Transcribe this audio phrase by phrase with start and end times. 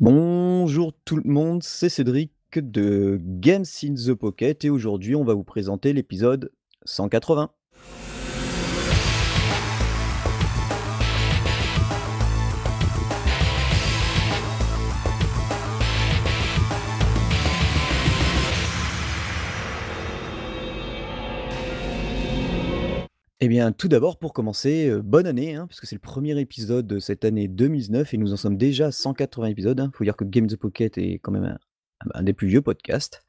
[0.00, 5.34] Bonjour tout le monde, c'est Cédric de Games in the Pocket et aujourd'hui on va
[5.34, 6.52] vous présenter l'épisode
[6.84, 7.50] 180.
[23.40, 26.40] Eh bien, tout d'abord, pour commencer, euh, bonne année, hein, parce que c'est le premier
[26.40, 29.78] épisode de cette année 2019 et nous en sommes déjà à 180 épisodes.
[29.78, 29.90] Il hein.
[29.94, 31.56] faut dire que Game the Pocket est quand même
[32.14, 33.22] un, des plus vieux podcasts.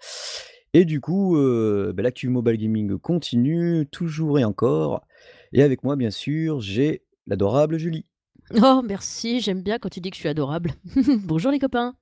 [0.73, 5.05] Et du coup, euh, bah, l'actu mobile gaming continue, toujours et encore.
[5.53, 8.05] Et avec moi, bien sûr, j'ai l'adorable Julie.
[8.63, 10.71] Oh, merci, j'aime bien quand tu dis que je suis adorable.
[11.25, 11.95] Bonjour les copains.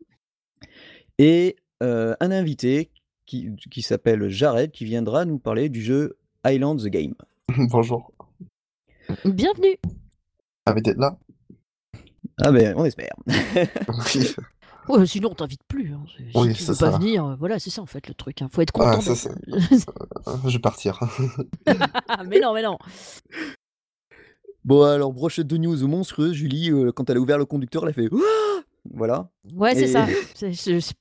[1.18, 2.90] Et euh, un invité
[3.26, 7.16] qui, qui s'appelle Jared, qui viendra nous parler du jeu Island the Game.
[7.70, 8.12] Bonjour.
[9.26, 9.78] Bienvenue.
[10.66, 11.18] Ravi d'être là?
[12.42, 13.14] Ah ben, on espère.
[14.90, 15.94] Oui, Ouais, sinon on t'invite plus.
[15.94, 16.02] hein.
[16.16, 16.98] Si Oui, tu c'est veux pas ça.
[16.98, 18.42] venir, voilà, c'est ça en fait le truc.
[18.42, 18.48] hein.
[18.50, 19.16] Faut être Ah, content.
[19.16, 19.30] ça,
[20.28, 20.98] Euh, je vais partir.
[22.26, 22.78] mais non, mais non.
[24.64, 27.90] Bon, alors, brochette de news monstrueuse, Julie, euh, quand elle a ouvert le conducteur, elle
[27.90, 28.64] a fait Ouah
[28.94, 29.30] Voilà.
[29.54, 30.06] Ouais, c'est Et- ça.
[30.36, 30.96] C'est- c'est- c'est-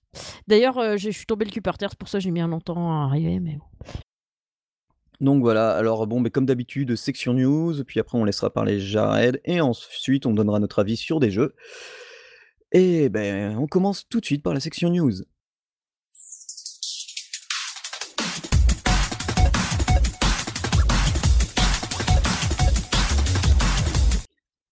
[0.49, 2.31] D'ailleurs, euh, je je suis tombé le cul par terre, c'est pour ça que j'ai
[2.33, 3.39] mis un longtemps à arriver.
[3.39, 3.67] Mais bon.
[5.21, 9.41] Donc voilà, alors bon, mais comme d'habitude, section news, puis après on laissera parler Jared,
[9.45, 11.55] et ensuite on donnera notre avis sur des jeux.
[12.73, 15.13] Et ben, on commence tout de suite par la section news.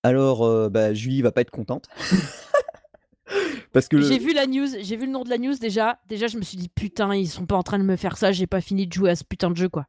[0.02, 1.88] Alors, euh, bah, Julie va pas être contente.
[3.72, 5.98] Parce que J'ai vu la news, j'ai vu le nom de la news déjà.
[6.08, 8.30] Déjà, je me suis dit putain, ils sont pas en train de me faire ça.
[8.30, 9.86] J'ai pas fini de jouer à ce putain de jeu quoi.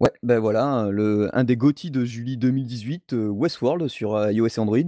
[0.00, 4.46] Ouais, ben voilà, le, un des GOTY de Julie 2018, euh, Westworld sur euh, iOS
[4.46, 4.78] et Android.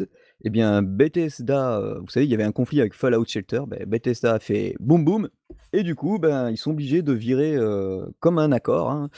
[0.45, 3.61] Eh bien, Bethesda, euh, vous savez, il y avait un conflit avec Fallout Shelter.
[3.69, 5.29] Ben, Bethesda a fait boum boum.
[5.75, 7.59] Et du coup, ben, ils sont obligés de virer
[8.21, 8.91] comme un accord.
[8.91, 9.11] hein.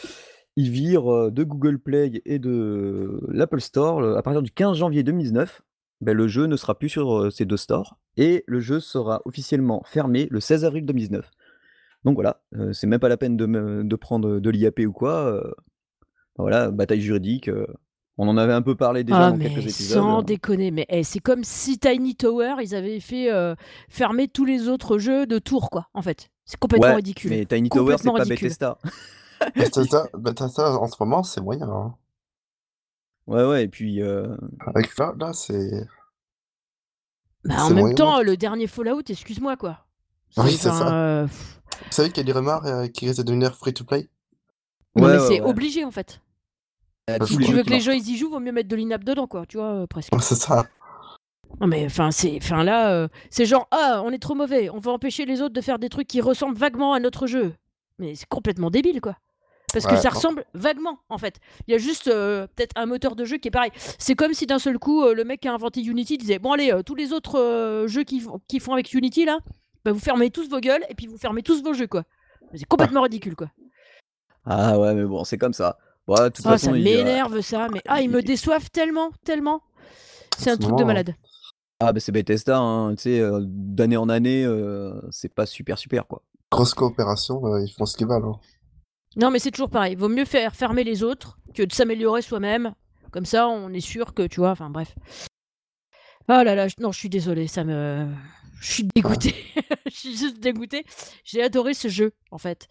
[0.56, 5.62] Ils virent de Google Play et de l'Apple Store à partir du 15 janvier 2019.
[6.00, 7.98] Ben, le jeu ne sera plus sur ces deux stores.
[8.16, 11.30] Et le jeu sera officiellement fermé le 16 avril 2019.
[12.04, 15.40] Donc voilà, c'est même pas la peine de, de prendre de l'IAP ou quoi.
[16.36, 17.48] Voilà, bataille juridique.
[17.48, 17.66] euh,
[18.16, 19.98] on en avait un peu parlé déjà ah dans mais quelques épisodes.
[19.98, 20.22] sans euh.
[20.22, 23.54] déconner, mais eh, c'est comme si Tiny Tower, ils avaient fait euh,
[23.88, 25.88] fermer tous les autres jeux de tour quoi.
[25.94, 27.30] En fait, c'est complètement Ouais, ridicule.
[27.30, 28.24] Mais Tiny Tower, c'est pas.
[28.24, 28.78] Bethesda.
[29.56, 31.68] Bethesda, Bethesda, en ce moment, c'est moyen.
[31.68, 31.94] hein.
[33.26, 34.00] Ouais, ouais, et puis.
[34.00, 34.36] euh,
[34.66, 35.86] Avec Fallout, là, c'est.
[37.44, 37.94] Bah, en même moyen.
[37.96, 39.86] temps, le dernier Fallout, excuse-moi quoi.
[40.38, 40.92] Oui, c'est ça.
[40.94, 43.84] euh, Vous savez qu'il y a des rumeurs euh, qui risquent de devenir free to
[43.84, 44.08] play?
[44.96, 45.48] Non, Ouais, mais ouais, c'est ouais.
[45.48, 46.20] obligé en fait.
[47.08, 49.26] les Tu veux que les gens ils y jouent, vaut mieux mettre de l'inap dedans
[49.26, 50.12] quoi, tu vois euh, presque.
[50.20, 50.66] C'est ça.
[51.60, 54.78] Non mais enfin c'est enfin là euh, c'est genre ah on est trop mauvais, on
[54.78, 57.54] va empêcher les autres de faire des trucs qui ressemblent vaguement à notre jeu.
[57.98, 59.16] Mais c'est complètement débile quoi.
[59.72, 60.14] Parce que ça non.
[60.16, 61.38] ressemble vaguement en fait.
[61.66, 63.70] Il y a juste euh, peut-être un moteur de jeu qui est pareil.
[63.98, 66.52] C'est comme si d'un seul coup euh, le mec qui a inventé Unity disait bon
[66.52, 69.38] allez euh, tous les autres euh, jeux qui, font- qui font avec Unity là,
[69.84, 72.02] bah, vous fermez tous vos gueules et puis vous fermez tous vos jeux quoi.
[72.52, 73.48] Mais C'est complètement ridicule quoi.
[74.46, 75.78] Ah ouais, mais bon, c'est comme ça.
[76.06, 79.62] Bon, de toute Ah, façon, ça m'énerve ça, mais ah ils me déçoivent tellement tellement.
[80.38, 81.14] C'est un truc de moment, malade.
[81.80, 85.78] Ah, bah c'est Bethesda, hein, tu sais, euh, d'année en année, euh, c'est pas super
[85.78, 86.22] super quoi.
[86.50, 88.24] Grosse coopération, euh, ils font ce qu'ils veulent.
[88.24, 88.38] hein.
[89.16, 89.94] Non, mais c'est toujours pareil.
[89.94, 92.74] Vaut mieux faire fermer les autres que de s'améliorer soi-même.
[93.12, 94.94] Comme ça, on est sûr que, tu vois, enfin bref.
[96.28, 98.08] Ah là là, je- non, je suis désolée, ça me...
[98.64, 99.34] Je suis dégoûtée.
[99.86, 100.84] je suis juste dégoûtée.
[101.22, 102.66] J'ai adoré ce jeu, en fait.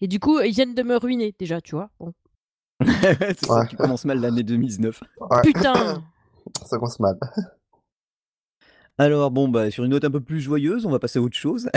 [0.00, 1.88] Et du coup, ils viennent de me ruiner, déjà, tu vois.
[2.00, 2.12] Bon.
[2.84, 3.66] c'est ça, Ouais.
[3.68, 5.00] tu commences mal l'année 2019.
[5.20, 6.02] Ouais, Putain
[6.66, 7.16] ça commence mal.
[8.98, 11.36] Alors bon, bah sur une note un peu plus joyeuse, on va passer à autre
[11.36, 11.68] chose.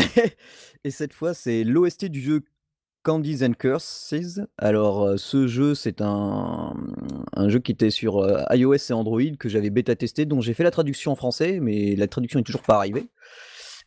[0.84, 2.41] Et cette fois, c'est l'OST du jeu
[3.03, 4.13] Candies and Curses.
[4.57, 6.74] Alors euh, ce jeu, c'est un,
[7.36, 10.53] un jeu qui était sur euh, iOS et Android que j'avais bêta testé, dont j'ai
[10.53, 13.07] fait la traduction en français, mais la traduction est toujours pas arrivée.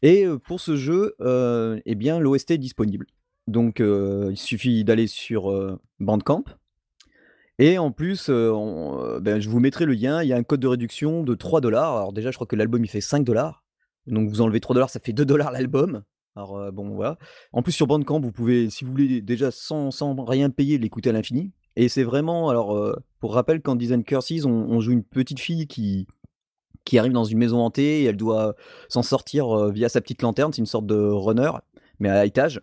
[0.03, 3.06] Et euh, pour ce jeu, euh, eh l'OST est disponible.
[3.47, 5.53] Donc euh, il suffit d'aller sur
[6.00, 6.44] Bandcamp.
[7.59, 10.23] Et en plus, ben, je vous mettrai le lien.
[10.23, 11.97] Il y a un code de réduction de 3 dollars.
[11.97, 13.62] Alors, déjà, je crois que l'album il fait 5 dollars.
[14.06, 16.03] Donc, vous enlevez 3 dollars, ça fait 2 dollars l'album.
[16.35, 17.19] Alors, bon, voilà.
[17.53, 21.11] En plus, sur Bandcamp, vous pouvez, si vous voulez, déjà sans, sans rien payer, l'écouter
[21.11, 21.53] à l'infini.
[21.76, 26.09] Et c'est vraiment, alors, pour rappel, quand Design Curses, on joue une petite fille qui,
[26.84, 28.55] qui arrive dans une maison hantée et elle doit
[28.88, 30.52] s'en sortir euh, via sa petite lanterne.
[30.52, 31.50] C'est une sorte de runner,
[32.00, 32.61] mais à étage.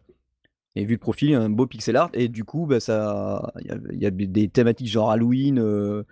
[0.76, 2.10] Et vu le profil, un beau pixel art.
[2.14, 5.60] Et du coup, bah, ça, il y a, il y a des thématiques genre Halloween,
[5.60, 6.04] euh,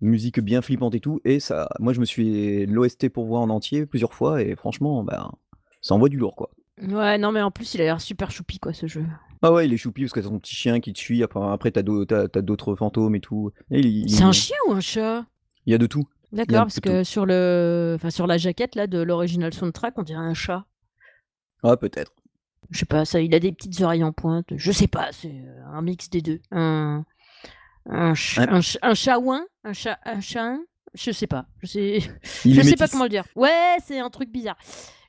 [0.00, 1.20] musique bien flippante et tout.
[1.24, 4.42] Et ça, moi, je me suis l'OST pour voir en entier plusieurs fois.
[4.42, 5.30] Et franchement, bah,
[5.82, 6.50] ça envoie du lourd, quoi.
[6.82, 9.04] Ouais, non, mais en plus, il a l'air super choupi, quoi, ce jeu.
[9.42, 11.22] Ah ouais, il est choupi parce que t'as ton petit chien qui te suit.
[11.22, 13.52] Après, après t'as d'au- t'as- t'as d'autres fantômes et tout.
[13.70, 15.26] Et il- il- C'est un chien ou un chat?
[15.66, 16.04] Il y a de tout.
[16.36, 20.20] D'accord, parce que sur le, enfin sur la jaquette là de l'original soundtrack, on dirait
[20.20, 20.64] un chat.
[21.62, 22.12] Ah, peut-être.
[22.70, 24.46] Je sais pas, ça, il a des petites oreilles en pointe.
[24.56, 26.40] Je sais pas, c'est euh, un mix des deux.
[26.50, 27.04] Un,
[27.88, 28.52] un, ch- Ouais.
[28.52, 30.56] un, ch- un chaouin, un chat, un chat.
[30.94, 31.46] Je sais pas.
[31.62, 31.98] Je sais,
[32.44, 33.24] Il je est sais pas comment le dire.
[33.36, 34.56] Ouais, c'est un truc bizarre.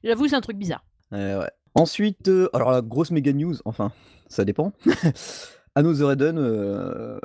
[0.03, 0.83] J'avoue, c'est un truc bizarre.
[1.12, 1.50] Ouais.
[1.75, 3.91] Ensuite, euh, alors la grosse méga news, enfin,
[4.27, 4.74] ça dépend.
[5.75, 7.19] Another Eden, euh,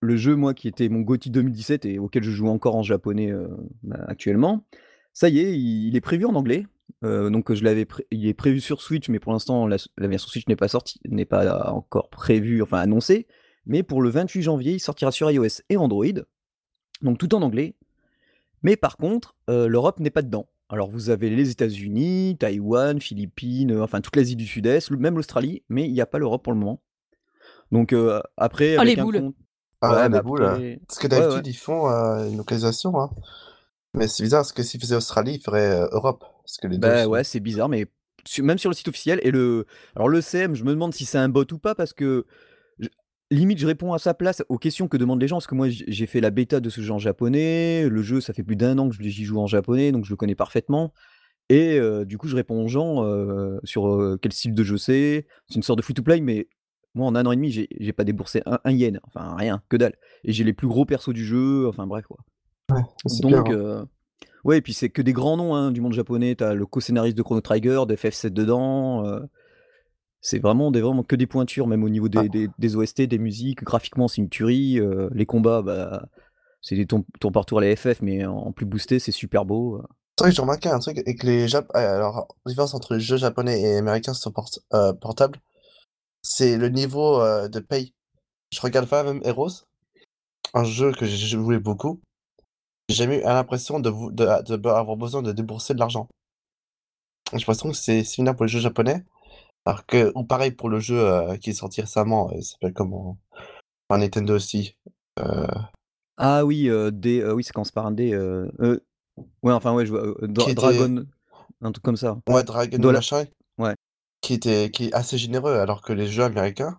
[0.00, 3.30] le jeu, moi, qui était mon GOTY 2017 et auquel je joue encore en japonais
[3.32, 3.48] euh,
[3.82, 4.64] bah, actuellement,
[5.12, 6.66] ça y est, il, il est prévu en anglais.
[7.04, 10.28] Euh, donc je l'avais, il est prévu sur Switch, mais pour l'instant la, la version
[10.28, 13.26] Switch n'est pas sortie, n'est pas encore prévue, enfin annoncée.
[13.66, 16.06] Mais pour le 28 janvier, il sortira sur iOS et Android,
[17.02, 17.74] donc tout en anglais.
[18.62, 20.48] Mais par contre, euh, l'Europe n'est pas dedans.
[20.70, 25.62] Alors vous avez les États-Unis, Taïwan, Philippines, euh, enfin toute l'Asie du Sud-Est, même l'Australie,
[25.68, 26.82] mais il n'y a pas l'Europe pour le moment.
[27.70, 27.94] Donc
[28.38, 29.34] après, Ah, avec les un compte-
[29.80, 30.44] Ah, Ouais, mais les boules.
[30.44, 31.50] après- Parce que d'habitude, ouais.
[31.52, 32.98] ils font euh, une localisation.
[33.00, 33.10] Hein.
[33.94, 36.24] Mais c'est bizarre parce que s'ils faisaient Australie, ils feraient euh, Europe.
[36.44, 37.86] Parce que les deux Bah sont- ouais, c'est bizarre, mais
[38.42, 39.66] même sur le site officiel et le,
[39.96, 42.26] alors le CM, je me demande si c'est un bot ou pas parce que
[42.78, 42.88] je-
[43.30, 45.68] limite je réponds à sa place aux questions que demandent les gens parce que moi
[45.70, 48.76] j'ai fait la bêta de ce jeu en japonais, le jeu ça fait plus d'un
[48.78, 50.92] an que j'y joue en japonais donc je le connais parfaitement
[51.48, 54.76] et euh, du coup je réponds aux gens euh, sur euh, quel style de jeu
[54.76, 56.48] c'est, c'est une sorte de free to play mais
[56.94, 59.76] moi en un an et demi j'ai pas déboursé un, un yen, enfin rien, que
[59.76, 59.94] dalle
[60.24, 62.18] et j'ai les plus gros persos du jeu, enfin bref quoi.
[63.06, 63.52] c'est clair, Donc, hein.
[63.54, 63.84] euh,
[64.44, 66.34] ouais, et puis c'est que des grands noms hein, du monde japonais.
[66.34, 69.04] T'as le co-scénariste de Chrono Trigger, de FF7 dedans.
[69.06, 69.20] euh,
[70.20, 72.28] c'est vraiment, des, vraiment que des pointures, même au niveau des, Ah.
[72.28, 73.62] des, des OST, des musiques.
[73.62, 74.80] Graphiquement, c'est une tuerie.
[74.80, 76.08] euh, les combats, bah,
[76.60, 79.80] c'est des tours, tour par tour les FF, mais en plus boosté, c'est super beau.
[80.18, 81.70] C'est vrai que j'ai remarqué un truc et que les Jap...
[81.74, 85.38] alors, la différence entre les jeux japonais et américains sur port- euh, portable,
[86.28, 87.94] c'est le niveau euh, de paye.
[88.52, 89.64] Je regarde pas même Heroes,
[90.52, 92.00] un jeu que j'ai joué beaucoup.
[92.88, 96.06] J'ai jamais eu l'impression de, de, de avoir besoin de débourser de l'argent.
[97.32, 99.04] J'ai l'impression que c'est similaire pour les jeux japonais.
[99.64, 103.18] Alors que, ou pareil pour le jeu euh, qui est sorti récemment, il s'appelle comment?
[103.88, 104.76] Enfin, Nintendo aussi.
[105.18, 105.46] Euh,
[106.18, 108.12] Ah oui, des, oui, ça commence par un D.
[108.12, 108.50] euh,
[109.42, 109.94] ouais, enfin, ouais, je
[110.24, 111.06] était- Dragon,
[111.60, 112.18] un truc comme ça.
[112.28, 113.24] Ouais, Dragon machin.
[113.58, 113.74] Ouais.
[114.20, 116.78] Qui était, qui est assez généreux, alors que les jeux américains,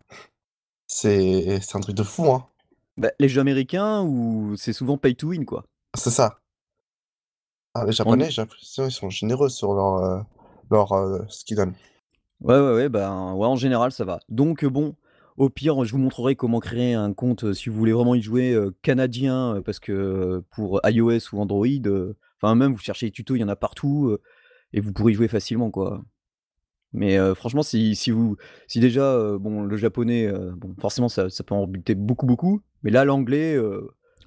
[0.88, 2.45] c'est, c'est un truc de fou, hein.
[2.97, 5.63] Bah, les jeux américains, où c'est souvent pay to win, quoi.
[5.97, 6.39] C'est ça.
[7.74, 10.19] Ah, les japonais, j'ai l'impression ils sont généreux sur leur, euh,
[10.69, 11.75] leur euh, ce qu'ils donnent.
[12.41, 14.19] Ouais, ouais, ouais, ben, ouais, en général, ça va.
[14.27, 14.95] Donc, euh, bon,
[15.38, 18.21] au pire, je vous montrerai comment créer un compte euh, si vous voulez vraiment y
[18.21, 22.80] jouer euh, canadien, euh, parce que euh, pour iOS ou Android, euh, enfin, même vous
[22.80, 24.21] cherchez les tutos, il y en a partout, euh,
[24.74, 26.03] et vous pourrez y jouer facilement, quoi.
[26.94, 28.36] Mais euh, franchement, si, si vous,
[28.68, 32.25] si déjà, euh, bon, le japonais, euh, bon, forcément, ça, ça peut en rebuter beaucoup,
[32.25, 33.57] beaucoup, mais là, l'anglais,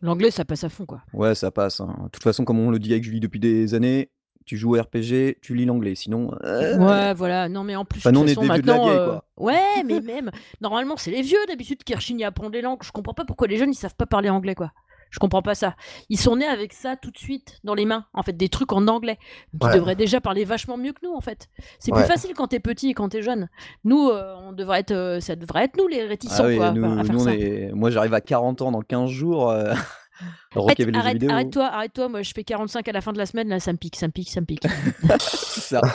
[0.00, 1.02] L'anglais, ça passe à fond, quoi.
[1.12, 1.80] ouais, ça passe.
[1.80, 1.94] hein.
[2.04, 4.10] De toute façon, comme on le dit avec Julie depuis des années,
[4.44, 6.32] tu joues au RPG, tu lis l'anglais, sinon.
[6.42, 7.48] euh, Ouais, voilà.
[7.48, 8.72] Non, mais en plus, Enfin, de nous, on toute est façon, des vieux de la
[8.74, 9.24] maintenant, vieille, euh, quoi.
[9.36, 10.30] Ouais, mais même,
[10.60, 12.80] normalement, c'est les vieux d'habitude qui rechignent à apprendre les langues.
[12.82, 14.72] Je comprends pas pourquoi les jeunes, ils savent pas parler anglais, quoi.
[15.12, 15.76] Je comprends pas ça.
[16.08, 18.72] Ils sont nés avec ça tout de suite dans les mains, en fait, des trucs
[18.72, 19.18] en anglais.
[19.60, 19.70] Ouais.
[19.70, 21.48] Ils devraient déjà parler vachement mieux que nous, en fait.
[21.78, 22.00] C'est Ouais.
[22.00, 23.48] plus facile quand t'es petit et quand t'es jeune.
[23.84, 26.72] Nous, euh, on devrait être, euh, ça devrait être nous les réticents, Ah oui, quoi,
[26.72, 27.34] nous, à faire nous, on ça.
[27.34, 29.50] est- moi j'arrive à 40 ans dans 15 jours.
[29.50, 29.72] Euh...
[30.54, 31.30] Arrête, jeux arrête, vidéo.
[31.30, 32.08] arrête-toi, arrête-toi.
[32.08, 34.06] Moi, je fais 45 à la fin de la semaine, là, ça me pique, ça
[34.06, 34.64] me pique, ça me pique.
[35.18, 35.80] Ça.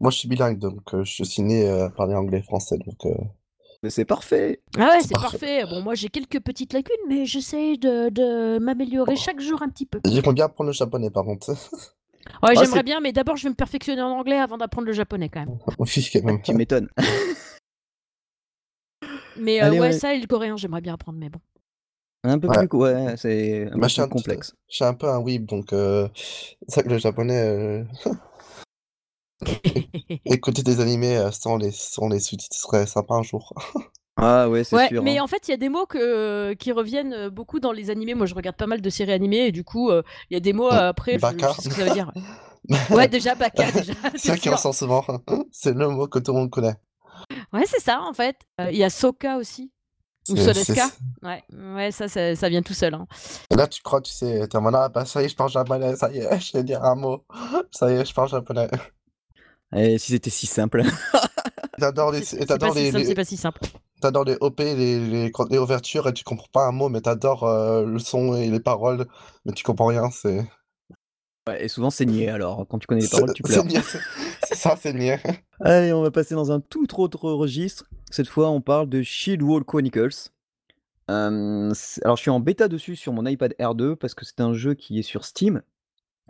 [0.00, 2.76] Moi, je suis bilingue, donc euh, je suis né euh, à parler anglais et français,
[2.78, 3.14] donc euh,
[3.86, 4.60] Mais c'est parfait.
[4.76, 5.38] Ah ouais, C'est parfait.
[5.38, 5.64] parfait.
[5.70, 9.86] Bon, moi, j'ai quelques petites lacunes, mais j'essaie de, de m'améliorer chaque jour un petit
[9.86, 10.00] peu.
[10.04, 11.54] j'aimerais bien apprendre le japonais, par contre.
[12.42, 14.92] Ouais, Ah, j'aimerais bien, mais d'abord, je vais me perfectionner en anglais avant d'apprendre le
[14.92, 15.56] japonais quand même.
[15.78, 16.42] Oui, quand même.
[16.42, 16.88] Tu m'étonnes.
[19.36, 19.92] Mais euh, Allez, ouais, ouais.
[19.92, 21.38] ça et le coréen, j'aimerais bien apprendre, mais bon.
[22.24, 22.66] Un peu Ouais.
[22.66, 24.54] plus, ouais, c'est un Bah, peu je suis plus un, complexe.
[24.68, 26.08] je suis un peu un weeb, donc euh,
[26.66, 27.84] c'est vrai que le japonais, euh,
[30.24, 33.52] écouter des animés euh, sans les, sans les sous-titres serait sympa un jour.
[34.18, 35.02] Ah ouais, c'est ouais, sûr.
[35.02, 35.24] mais hein.
[35.24, 38.14] en fait, il y a des mots que, qui reviennent euh, beaucoup dans les animés.
[38.14, 40.40] Moi, je regarde pas mal de séries animées et du coup, euh, il y a
[40.40, 41.50] des mots euh, après, je, Baka.
[41.50, 42.10] je sais ce que ça veut dire.
[42.90, 43.92] Ouais, déjà, Baka, déjà.
[44.12, 45.04] C'est ça qui ressort souvent.
[45.52, 46.76] C'est le mot que tout le monde connaît.
[47.52, 48.36] Ouais, c'est ça, en fait.
[48.58, 49.70] Euh, Il y a Soka aussi.
[50.30, 50.88] Ou Sodeska.
[51.22, 52.94] Ouais, ouais ça, ça, ça vient tout seul.
[52.94, 53.06] hein.
[53.50, 55.36] Et Là, tu crois, tu sais, t'es en mode, ah, bah, ça y est, je
[55.36, 57.22] parle japonais, ça y est, je vais dire un mot.
[57.70, 58.68] Ça y est, je parle japonais.
[59.74, 60.82] Eh, si c'était si simple.
[61.78, 63.60] T'adores les, C'est et c'est pas, t'adores si les, simple, les- c'est pas si simple.
[64.00, 64.74] t'adores les OP, les,
[65.08, 68.48] les, les ouvertures, et tu comprends pas un mot, mais t'adores euh, le son et
[68.48, 69.06] les paroles,
[69.44, 70.46] mais tu comprends rien, c'est...
[71.48, 72.66] Ouais, et souvent c'est niais alors.
[72.68, 73.64] Quand tu connais les paroles, tu pleures.
[73.66, 75.16] niais, c'est- ça, c'est mieux.
[75.60, 77.84] Allez, on va passer dans un tout autre registre.
[78.10, 80.30] Cette fois, on parle de Shield Wall Chronicles.
[81.10, 84.40] Euh, c'est- alors, je suis en bêta dessus sur mon iPad R2 parce que c'est
[84.40, 85.62] un jeu qui est sur Steam.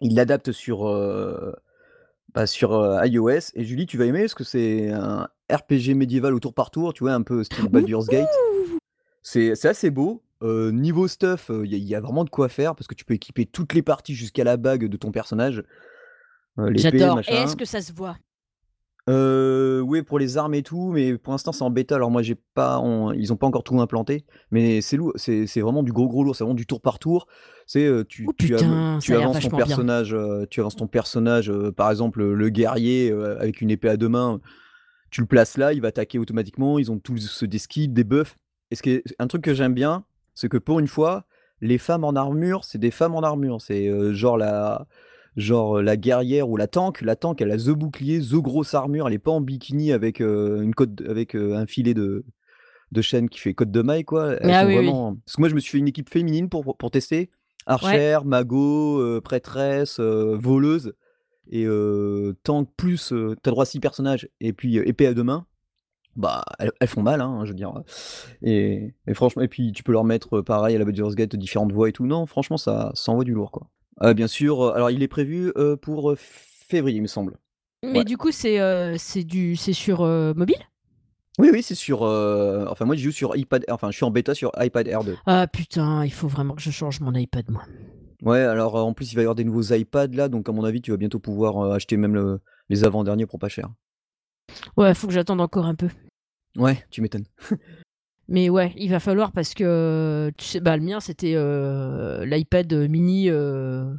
[0.02, 1.52] Il l'adapte sur, euh,
[2.36, 3.50] bah, sur euh, iOS.
[3.54, 6.92] Et Julie, tu vas aimer parce que c'est un RPG médiéval au tour par tour,
[6.94, 8.28] tu vois, un peu style Baldur's Gate.
[9.22, 10.22] C'est c'est assez beau.
[10.42, 13.06] Euh, niveau stuff, il y, a- y a vraiment de quoi faire parce que tu
[13.06, 15.64] peux équiper toutes les parties jusqu'à la bague de ton personnage.
[16.74, 17.16] J'adore.
[17.16, 17.42] machin.
[17.44, 18.16] Est-ce que ça se voit?
[19.08, 21.94] Euh, oui, pour les armes et tout, mais pour l'instant c'est en bêta.
[21.94, 25.46] Alors moi j'ai pas, on- ils ont pas encore tout implanté, mais c'est lourd, c'est
[25.46, 27.26] c'est vraiment du gros gros lourd, c'est vraiment du tour par tour.
[27.66, 28.60] C'est euh, tu Oh tu, av-
[29.22, 33.60] avances ton personnage, euh, tu avances ton personnage, euh, par exemple le guerrier euh, avec
[33.60, 34.40] une épée à deux mains,
[35.10, 36.80] tu le places là, il va attaquer automatiquement.
[36.80, 38.36] Ils ont tous des skills, des buffs.
[38.72, 41.26] Et ce qui est un truc que j'aime bien, c'est que pour une fois,
[41.60, 43.60] les femmes en armure, c'est des femmes en armure.
[43.62, 44.88] C'est euh, genre la
[45.36, 47.00] genre la guerrière ou la tank.
[47.02, 49.08] La tank, elle a the bouclier, the grosse armure.
[49.08, 52.24] Elle est pas en bikini avec euh, une côte, avec euh, un filet de
[52.92, 54.34] de chaîne qui fait côte de maille quoi.
[54.40, 54.84] Elles Ah sont oui, oui.
[54.84, 55.16] vraiment.
[55.24, 57.30] Parce que moi je me suis fait une équipe féminine pour pour tester.
[57.66, 60.94] Archère, mago, euh, prêtresse, euh, voleuse
[61.50, 63.12] et euh, tank plus.
[63.12, 65.46] euh, T'as droit à 6 personnages et puis euh, épée à deux mains
[66.14, 67.74] bah elles, elles font mal hein, je veux dire
[68.42, 71.36] et, et franchement et puis tu peux leur mettre euh, pareil à la Baldur's Gate
[71.36, 73.68] différentes voix et tout non franchement ça, ça envoie du lourd quoi
[74.02, 77.38] Euh, bien sûr alors il est prévu euh, pour février il me semble
[77.82, 78.04] Mais Ouais.
[78.04, 80.56] du coup, c'est euh, c'est du c'est sur mobile?
[81.38, 84.10] Oui oui c'est sur euh, enfin moi je joue sur iPad enfin je suis en
[84.10, 87.62] bêta sur iPad R2 Ah putain, il faut vraiment que je change mon iPad moi.
[88.22, 90.64] ouais alors en plus il va y avoir des nouveaux iPads là donc à mon
[90.64, 93.68] avis tu vas bientôt pouvoir acheter même le- les avant-derniers pour pas cher
[94.76, 95.88] Ouais, faut que j'attende encore un peu.
[96.56, 97.26] ouais tu m'étonnes
[98.28, 102.72] Mais ouais, il va falloir parce que tu sais, bah le mien c'était euh, l'iPad
[102.90, 103.92] mini euh,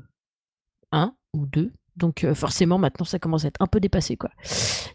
[0.92, 1.72] 1 ou 2.
[1.96, 4.30] Donc euh, forcément maintenant ça commence à être un peu dépassé quoi.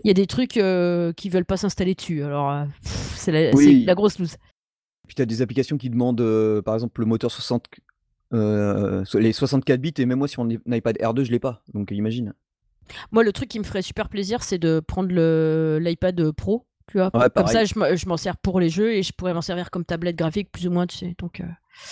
[0.05, 2.23] Il y a des trucs euh, qui veulent pas s'installer dessus.
[2.23, 3.81] Alors euh, c'est la, Oui.
[3.81, 4.37] c'est la grosse loose.
[5.07, 7.67] puis tu as des applications qui demandent euh, par exemple le moteur 60
[8.35, 11.91] euh, les 64 bits et même moi sur mon iPad R2 je l'ai pas donc
[11.91, 12.33] imagine
[13.11, 15.09] Moi le truc qui me ferait super plaisir c'est de prendre
[15.79, 16.67] l'iPad Pro.
[16.93, 19.41] Tu vois, Ouais, comme ça je m'en- sers pour les jeux et je pourrais m'en
[19.41, 21.15] servir comme tablette graphique plus ou moins tu sais.
[21.19, 21.45] Donc euh,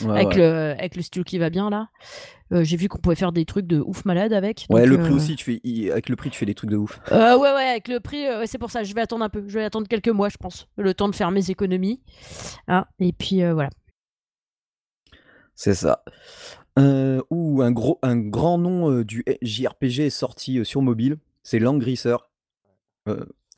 [0.04, 0.36] Ouais, avec ouais.
[0.36, 1.88] le avec le stylo qui va bien là.
[2.52, 4.66] Euh, J'ai vu qu'on pouvait faire des trucs de ouf malade avec.
[4.68, 6.76] Ouais, le prix euh, aussi, tu fais, avec le prix, tu fais des trucs de
[6.76, 7.00] ouf.
[7.10, 8.82] Ouais, ouais, avec le prix, c'est pour ça.
[8.82, 9.42] Je vais attendre un peu.
[9.48, 10.68] Je vais attendre quelques mois, je pense.
[10.76, 12.02] Le temps de faire mes économies.
[12.68, 13.70] Ah, et puis voilà.
[15.54, 16.04] C'est ça.
[16.76, 22.16] Ou un, gros, un grand nom du JRPG est sorti sur mobile, c'est Langrisser.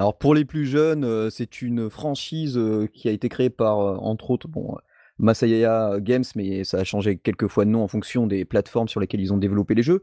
[0.02, 3.78] Alors pour les plus jeunes, euh, c'est une franchise euh, qui a été créée par,
[3.78, 4.80] euh, entre autres, bon, euh,
[5.20, 8.98] Masaya Games, mais ça a changé quelques fois de nom en fonction des plateformes sur
[8.98, 10.02] lesquelles ils ont développé les jeux.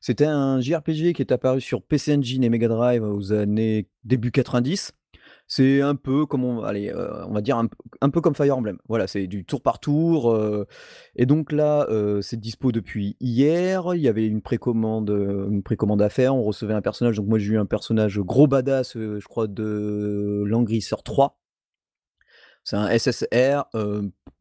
[0.00, 4.30] C'était un JRPG qui est apparu sur PC Engine et Mega Drive aux années début
[4.30, 4.92] 90.
[5.52, 7.66] C'est un peu comme euh, va dire un,
[8.08, 8.78] peu- comme Fire Emblem.
[8.88, 10.30] Voilà, c'est du tour par tour.
[10.30, 10.64] euh,
[11.16, 13.96] et donc là, euh, c'est dispo depuis hier.
[13.96, 15.10] Il y avait une précommande,
[16.00, 16.36] à faire.
[16.36, 17.16] On recevait un personnage.
[17.16, 21.40] Donc moi, j'ai eu un personnage gros badass, je crois, de Langrisseur 3.
[22.62, 23.64] C'est un SSR.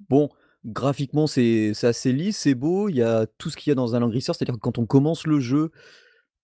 [0.10, 0.30] bon,
[0.64, 2.88] graphiquement, c'est assez lisse, c'est beau.
[2.88, 4.36] Il y a tout ce qu'il y a dans un Langrisseur.
[4.36, 5.72] C'est-à-dire que quand on commence le jeu,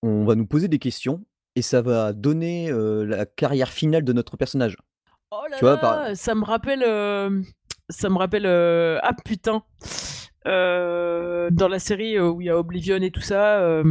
[0.02, 1.24] on va nous poser des questions
[1.56, 4.76] et ça va donner euh, la carrière finale de notre personnage.
[5.32, 6.84] Oh là Tu vois, là, par- ça me rappelle.
[6.86, 7.42] euh,
[7.90, 8.46] ça me rappelle.
[8.46, 9.64] euh, Ah putain.
[10.46, 13.82] Dans la série où il y a Oblivion et tout ça.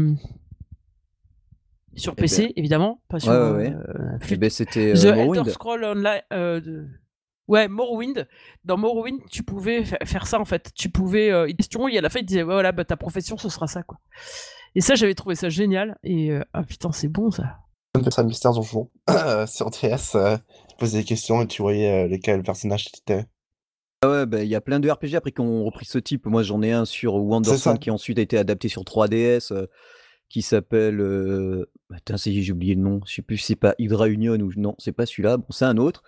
[1.96, 2.52] Sur Eh PC, ben.
[2.56, 3.00] évidemment.
[3.08, 3.32] Pas sur.
[3.32, 4.18] Ouais, ouais, ouais.
[4.30, 5.36] Eh ben, C'était The Morrowind.
[5.40, 6.22] Elder Scroll Online.
[6.30, 6.86] de-
[7.46, 8.26] Ouais, Morrowind.
[8.64, 10.70] Dans Morrowind, tu pouvais fa- faire ça en fait.
[10.74, 11.30] Tu pouvais.
[11.30, 13.82] Euh, question et à la fin, il disait voilà, bah, ta profession, ce sera ça
[13.82, 13.98] quoi.
[14.74, 15.96] Et ça, j'avais trouvé ça génial.
[16.02, 17.58] Et euh, ah putain, c'est bon ça.
[18.10, 18.90] Ça Mystère Donjon.
[19.46, 20.36] sur DS, euh,
[20.68, 23.24] tu posais des questions et tu voyais euh, lequel personnage t'étais.
[24.02, 26.26] Ah ouais, bah, il y a plein de RPG après qui ont repris ce type.
[26.26, 27.14] Moi, j'en ai un sur.
[27.14, 29.66] Wanderson qui ensuite a été adapté sur 3DS, euh,
[30.28, 31.00] qui s'appelle.
[31.00, 31.70] Euh...
[31.94, 33.00] Attends, c'est- j'ai oublié le nom.
[33.06, 35.36] Je sais plus si c'est pas Hydra Union ou non, c'est pas celui-là.
[35.36, 36.02] Bon, c'est un autre.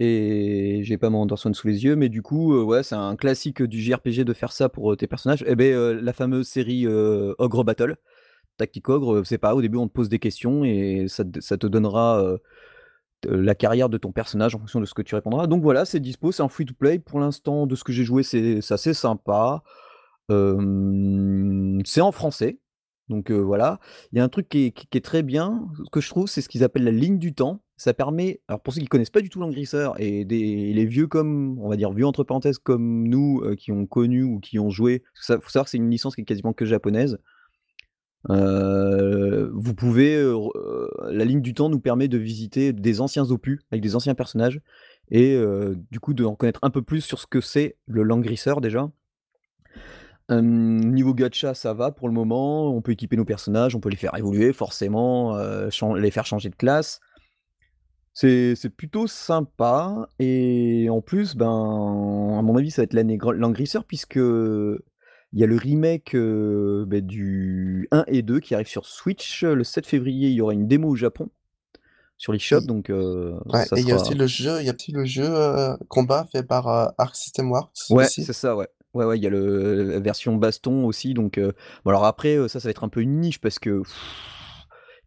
[0.00, 3.16] Et j'ai pas mon Wanderson sous les yeux, mais du coup, euh, ouais, c'est un
[3.16, 5.42] classique du JRPG de faire ça pour euh, tes personnages.
[5.46, 7.96] Et ben, euh, la fameuse série euh, Ogre Battle,
[8.58, 9.54] Tactic Ogre, c'est pas.
[9.56, 12.36] Au début, on te pose des questions et ça, te- donnera.
[13.24, 15.48] la carrière de ton personnage en fonction de ce que tu répondras.
[15.48, 17.00] Donc voilà, c'est dispo, c'est en free to play.
[17.00, 19.62] Pour l'instant, de ce que j'ai joué, c'est assez sympa.
[20.28, 22.58] C'est en français.
[23.08, 23.80] Donc voilà.
[24.12, 26.28] Il y a un truc qui est, qui est très bien, ce que je trouve,
[26.28, 27.60] c'est ce qu'ils appellent la ligne du temps.
[27.78, 31.60] Ça permet, alors pour ceux qui connaissent pas du tout l'engrisseur et les vieux comme,
[31.60, 34.68] on va dire vieux entre parenthèses comme nous, euh, qui ont connu ou qui ont
[34.68, 37.18] joué, ça faut savoir que c'est une licence qui est quasiment que japonaise.
[38.28, 40.36] Heu, vous pouvez, heu,
[41.08, 44.60] la ligne du temps nous permet de visiter des anciens opus avec des anciens personnages
[45.12, 45.40] et
[45.92, 48.90] du coup, d'en connaître un peu plus sur ce que c'est le Langrisser déjà.
[50.30, 53.88] Hem, niveau gacha, ça va pour le moment, on peut équiper nos personnages, on peut
[53.88, 55.38] les faire évoluer forcément,
[55.94, 57.00] les faire changer de classe.
[58.20, 63.16] C'est c'est plutôt sympa et en plus, ben, à mon avis, ça va être l'année
[63.16, 64.80] gr Langrisser puisque il
[65.38, 69.44] y a le remake, heu, beh, du 1 et 2 qui arrive sur Switch.
[69.44, 71.28] Le 7 février, il y aura une démo au Japon
[72.16, 74.68] sur l'eShop Et donc ouais ça et il y a aussi le jeu il y
[74.70, 75.32] a aussi le jeu,
[75.86, 78.24] combat fait par, heu, Arc System Works Ouais, aussi.
[78.24, 78.66] c'est ça, ouais.
[78.94, 82.58] Ouais, ouais, il y a le la version baston aussi donc bon alors après, ça,
[82.58, 83.80] ça va être un peu une niche parce que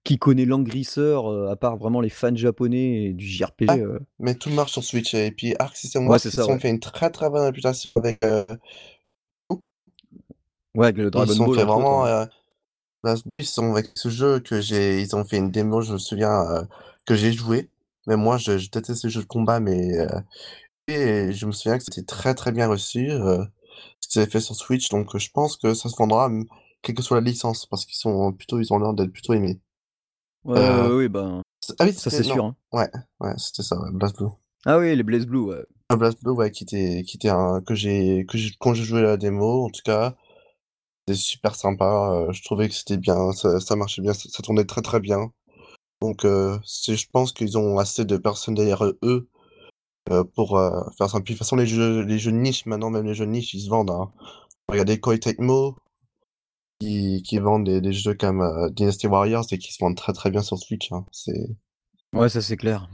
[0.04, 4.00] qui connaît Langrisser, heu, à part vraiment les fans japonais et du JRPG, Ah, heu
[4.20, 6.60] mais tout marche sur Switch et puis Arc System Ouais, ils ouais.
[6.60, 8.46] fait une très, très bonne réputation avec, heu
[10.76, 12.12] Ouais, avec le ils Dragon sont Ball fait autres, vraiment, ouais.
[12.24, 12.28] heu,
[13.04, 15.98] bah, ils sont avec ce jeu que j'ai ils ont fait une démo, je me
[16.00, 16.68] souviens,
[17.06, 17.70] que j'ai joué.
[18.08, 19.98] Mais moi, je je déteste les jeux de combat, mais
[20.88, 24.56] et je me souviens que c'était très, très bien reçu, ce qu'ils avaient fait sur
[24.56, 26.30] Switch donc je pense que ça se vendra,
[26.82, 29.60] quelle que soit la licence parce qu'ils sont plutôt ils ont l'air d'être plutôt aimés.
[30.44, 32.56] Ouais, ouais, oui, ben, c ah oui, ça c'est sûr, hein.
[32.74, 34.30] ouais, ouais, c'était ça, ouais, BlazBlue.
[34.66, 35.64] Ah oui, les BlazBlue, ouais.
[35.90, 39.04] Ah BlazBlue, ouais, qui était qui était un que j'ai que quand j'ai joué à
[39.04, 40.16] la démo en tout cas,
[41.08, 44.42] c'était super sympa, heu, je trouvais que c'était bien, ça ça marchait bien, ça ça
[44.44, 45.32] tournait très, très bien.
[46.02, 46.26] Donc
[46.66, 49.30] c'est je pense qu'ils ont assez de personnes derrière eux,
[50.36, 50.60] pour,
[50.98, 51.20] faire ça.
[51.22, 53.32] Puis de toute façon les jeux les jeux de niche maintenant, même les jeux de
[53.32, 54.12] niche, ils se vendent, hein.
[54.70, 55.76] Regardez Koei Tecmo
[56.82, 60.14] qui qui vendent des des jeux comme, heu, Dynasty Warriors et qui se vendent très,
[60.14, 61.06] très bien sur Switch, hein.
[61.12, 61.50] C'est
[62.14, 62.90] Ouais, ça c'est clair.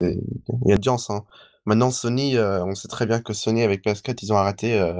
[0.00, 0.18] il
[0.66, 1.24] y a audience, hein.
[1.66, 4.96] Maintenant Sony, heu, on sait très bien que Sony avec PS4, ils ont arrêté, heu,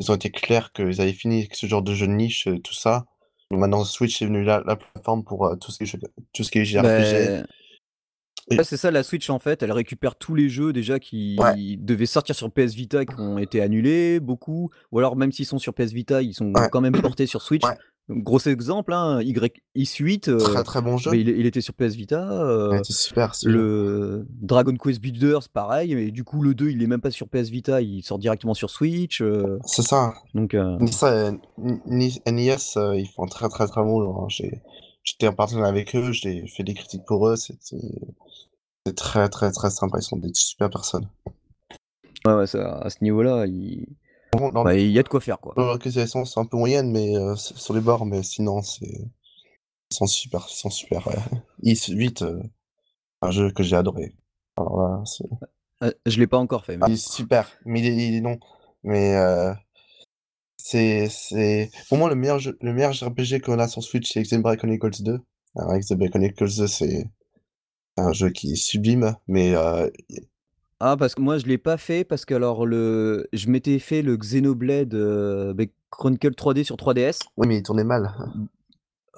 [0.00, 2.74] ils ont été clairs qu'ils avaient fini avec ce genre de jeu de niche, tout
[2.74, 3.06] ça.
[3.50, 6.00] Maintenant Switch est venu la la plateforme pour, tout ce qui est
[6.32, 7.44] tout ce qui est JRPG
[8.50, 11.76] ouais, c'est ça la Switch en fait, elle récupère tous les jeux déjà ouais, qui
[11.80, 15.58] devaient sortir sur PS Vita qui ont été annulés, beaucoup, ou alors même s'ils sont
[15.58, 17.64] sur PS Vita, ils sont ouais, quand même portés sur Switch.
[17.64, 17.76] ouais,
[18.08, 21.10] Donc gros exemple, hein, YX8, très, heu, très bon jeu.
[21.12, 26.10] beh, il il était sur PS Vita, était super le Dragon Quest Builders pareil et
[26.10, 28.70] du coup le 2 il est même pas sur PS Vita, il sort directement sur
[28.70, 33.48] Switch, heu, C'est ça, donc ni ça, heu, N Ni NIS, heu, ils font très,
[33.48, 34.58] très, très bon jeu, hein.
[35.02, 37.80] J'étais en partenariat avec eux, j'ai fait des critiques pour eux, c'était
[38.94, 41.08] très, très, très sympa, ils sont des super personnes.
[42.26, 43.86] ouais, ouais, ça à ce niveau-là, il
[44.32, 45.54] Bon, bah, il y a de quoi faire quoi.
[45.56, 48.86] leur localisation, c'est un peu moyenne, mais heu, s sur les bords, mais sinon c'est
[48.86, 51.16] ils sont super, ils sont super, ouais.
[51.62, 52.42] Ys-8, heu,
[53.22, 54.14] un jeu que j'ai adoré.
[54.56, 58.14] Alors là, je l'ai pas encore fait il mais est super, mais il est il
[58.16, 58.38] est long,
[58.84, 59.16] mais
[60.62, 64.22] c'est c'est pour moi le meilleur jeu le meilleur JRPG qu'on a sur Switch, c'est
[64.22, 65.20] Xenoblade Chronicles 2.
[65.56, 67.08] Alors Xenoblade Chronicles 2, c'est
[67.96, 69.92] un jeu qui est sublime, mais heu,
[70.80, 74.02] Ah parce que moi je l'ai pas fait parce que alors le je m'étais fait
[74.02, 77.18] le Xenoblade, heu, beh, Chronicle 3D sur 3DS.
[77.36, 78.12] oui, mais il tournait mal.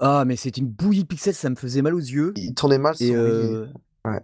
[0.01, 2.79] Ah mais c'était une bouillie de pixels, ça me faisait mal aux yeux Il tournait
[2.79, 3.69] mal et sur heu
[4.05, 4.21] Ouais.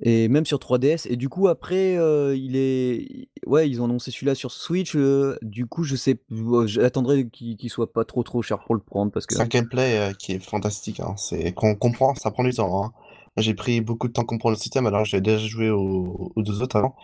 [0.00, 1.94] Et même sur 3DS et du coup après,
[2.36, 4.96] il est ouais, ils ont annoncé celui-là sur Switch,
[5.42, 6.18] du coup je sais
[6.66, 9.46] j'attendrai qu'il qu'il soit pas trop, trop cher pour le prendre parce que C'est un
[9.46, 11.14] gameplay, qui est fantastique, hein.
[11.16, 12.92] C'est qu'on comprend, ça prend du temps, hein.
[13.36, 16.42] J'ai pris beaucoup de temps à comprendre le système alors j'avais déjà joué aux aux
[16.42, 16.94] 2 autres avant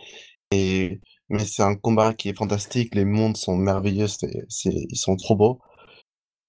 [0.53, 0.99] mais
[1.45, 4.45] c'est un combat qui est fantastique, les mondes sont merveilleux, c'est
[4.89, 5.59] ils sont trop beaux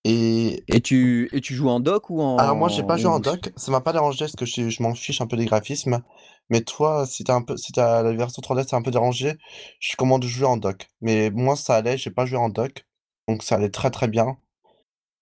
[0.04, 3.10] et et tu et tu joues en dock ou alors moi j'ai en pas joué
[3.10, 5.46] en dock, ça m'a pas dérangé parce que je je m'en fiche un peu des
[5.46, 6.02] graphismes,
[6.50, 9.34] mais toi si un peu si la version 3DS tu un peu dérangé,
[9.80, 10.88] je recommande de jouer en dock.
[11.00, 12.84] Mais moi ça allait, j'ai pas joué en dock,
[13.28, 14.36] donc ça allait très, très bien.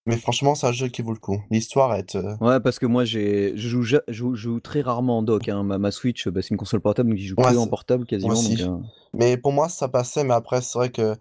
[0.06, 1.42] Mais franchement, c'est un jeu qui vaut le coup.
[1.50, 5.48] L'histoire est, heu ouais parce que moi je joue je je très rarement en dock,
[5.48, 5.62] hein.
[5.62, 7.70] Ma ma Switch, bah, c'est une console portable donc j'y joue ouais, que en c'est
[7.70, 8.78] portable quasiment donc heu
[9.12, 11.16] Mais pour moi, ça passait, mais après, c'est vrai que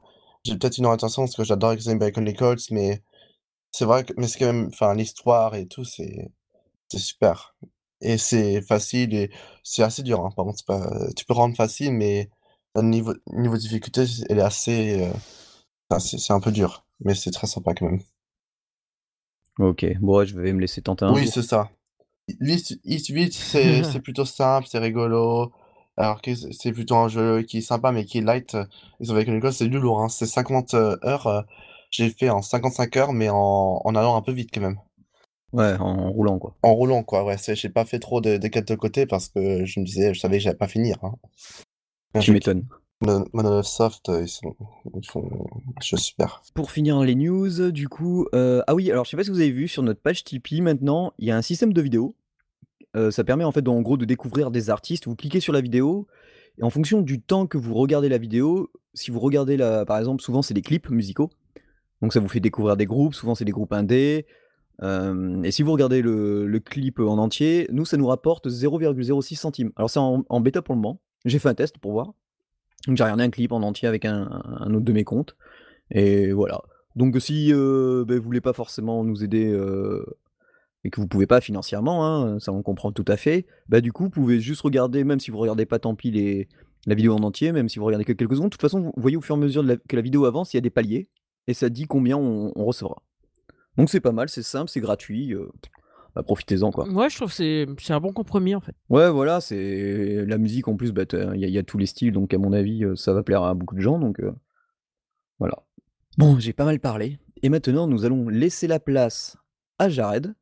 [0.45, 3.01] j'ai peut-être une orientation parce que j'adore Xenoblade Chronicles, mais
[3.71, 6.31] c'est vrai que mais c'est quand même enfin, l'histoire et tout, c'est
[6.89, 7.55] c'est super
[8.01, 9.31] et c'est facile et
[9.63, 12.29] c'est assez dur, hein, par contre, c'est pas tu peux rendre facile, mais
[12.75, 15.11] au niveau niveau difficulté, elle est assez, heu,
[15.89, 18.01] enfin, c'est c'est un peu dur, mais c'est très sympa quand même.
[19.59, 21.33] OK, bon ouais, je vais me laisser tenter un Oui, jour.
[21.33, 21.69] c'est ça.
[22.29, 25.51] Ys Ys-8, c'est c'est plutôt simple, c'est rigolo,
[25.97, 28.65] alors que c'est c'est plutôt un jeu qui est sympa, mais qui est light, heu,
[29.01, 30.09] Xenoblade Chronicles, c'est du lourd, hein.
[30.09, 31.43] C'est 50, heu, heures, heu,
[31.89, 34.79] j'ai fait en 55 heures, mais en en allant un peu vite quand même.
[35.51, 36.55] Ouais, en roulant quoi.
[36.61, 39.65] En roulant quoi, ouais, j'ai pas fait trop de de quêtes de côté parce que
[39.65, 41.15] je me disais je savais que j'allais pas finir, hein.
[42.19, 42.65] Tu m'étonnes.
[43.01, 44.55] Mon Monolith Soft, ils sont
[44.93, 45.47] ils font
[45.79, 46.41] des choses super.
[46.53, 49.39] Pour finir les news, du coup, heu, ah oui, alors je sais pas si vous
[49.39, 52.15] avez vu sur notre page Tipeee maintenant, il y a un système de vidéo.
[52.97, 55.07] Heu, ça permet en fait, en gros, de découvrir des artistes.
[55.07, 56.07] Vous cliquez sur la vidéo
[56.57, 59.97] et en fonction du temps que vous regardez la vidéo, si vous regardez la par
[59.97, 61.29] exemple, souvent c'est des clips musicaux,
[62.01, 64.25] donc ça vous fait découvrir des groupes, souvent c'est des groupes indés.
[64.81, 69.71] Hem et si vous regardez le clip en entier, nous ça nous rapporte 0,06 centimes.
[69.75, 71.01] Alors c'est en bêta pour le moment.
[71.25, 72.13] J'ai fait un test pour voir.
[72.87, 75.35] Donc j'ai regardé un clip en entier avec un autre de mes comptes
[75.91, 76.61] et voilà.
[76.95, 80.05] Donc si, heu, beh, vous voulez pas forcément nous aider, heu
[80.85, 83.91] et que vous pouvez pas financièrement, hein, ça on comprend tout à fait, bah, du
[83.91, 86.47] coup, vous pouvez juste regarder, même si vous regardez pas tant pis
[86.85, 88.93] la vidéo en entier, même si vous regardez que quelques secondes, de toute façon, vous
[88.95, 91.09] voyez au fur et à mesure que la vidéo avance, il y a des paliers
[91.49, 93.01] et ça dit combien on on recevra.
[93.77, 95.49] Donc c'est pas mal, c'est simple, c'est gratuit, heu,
[96.15, 96.87] bah, profitez-en, quoi.
[96.89, 98.75] Ouais, je trouve que c'est c'est un bon compromis, en fait.
[98.89, 101.77] Ouais, voilà, c'est la musique en plus, bah, il y a il y a tous
[101.77, 104.19] les styles, donc à mon avis, heu, ça va plaire à beaucoup de gens, donc
[104.19, 104.33] heu,
[105.39, 105.63] voilà.
[106.17, 109.37] Bon, j'ai pas mal parlé et maintenant nous allons laisser la place
[109.79, 110.35] à Jared,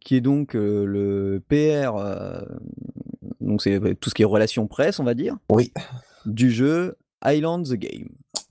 [0.00, 1.92] qui est donc, le PR,
[3.40, 5.72] donc c'est, tout ce qui est relations presse, on va dire, Oui.
[6.26, 8.08] du jeu Island the Game.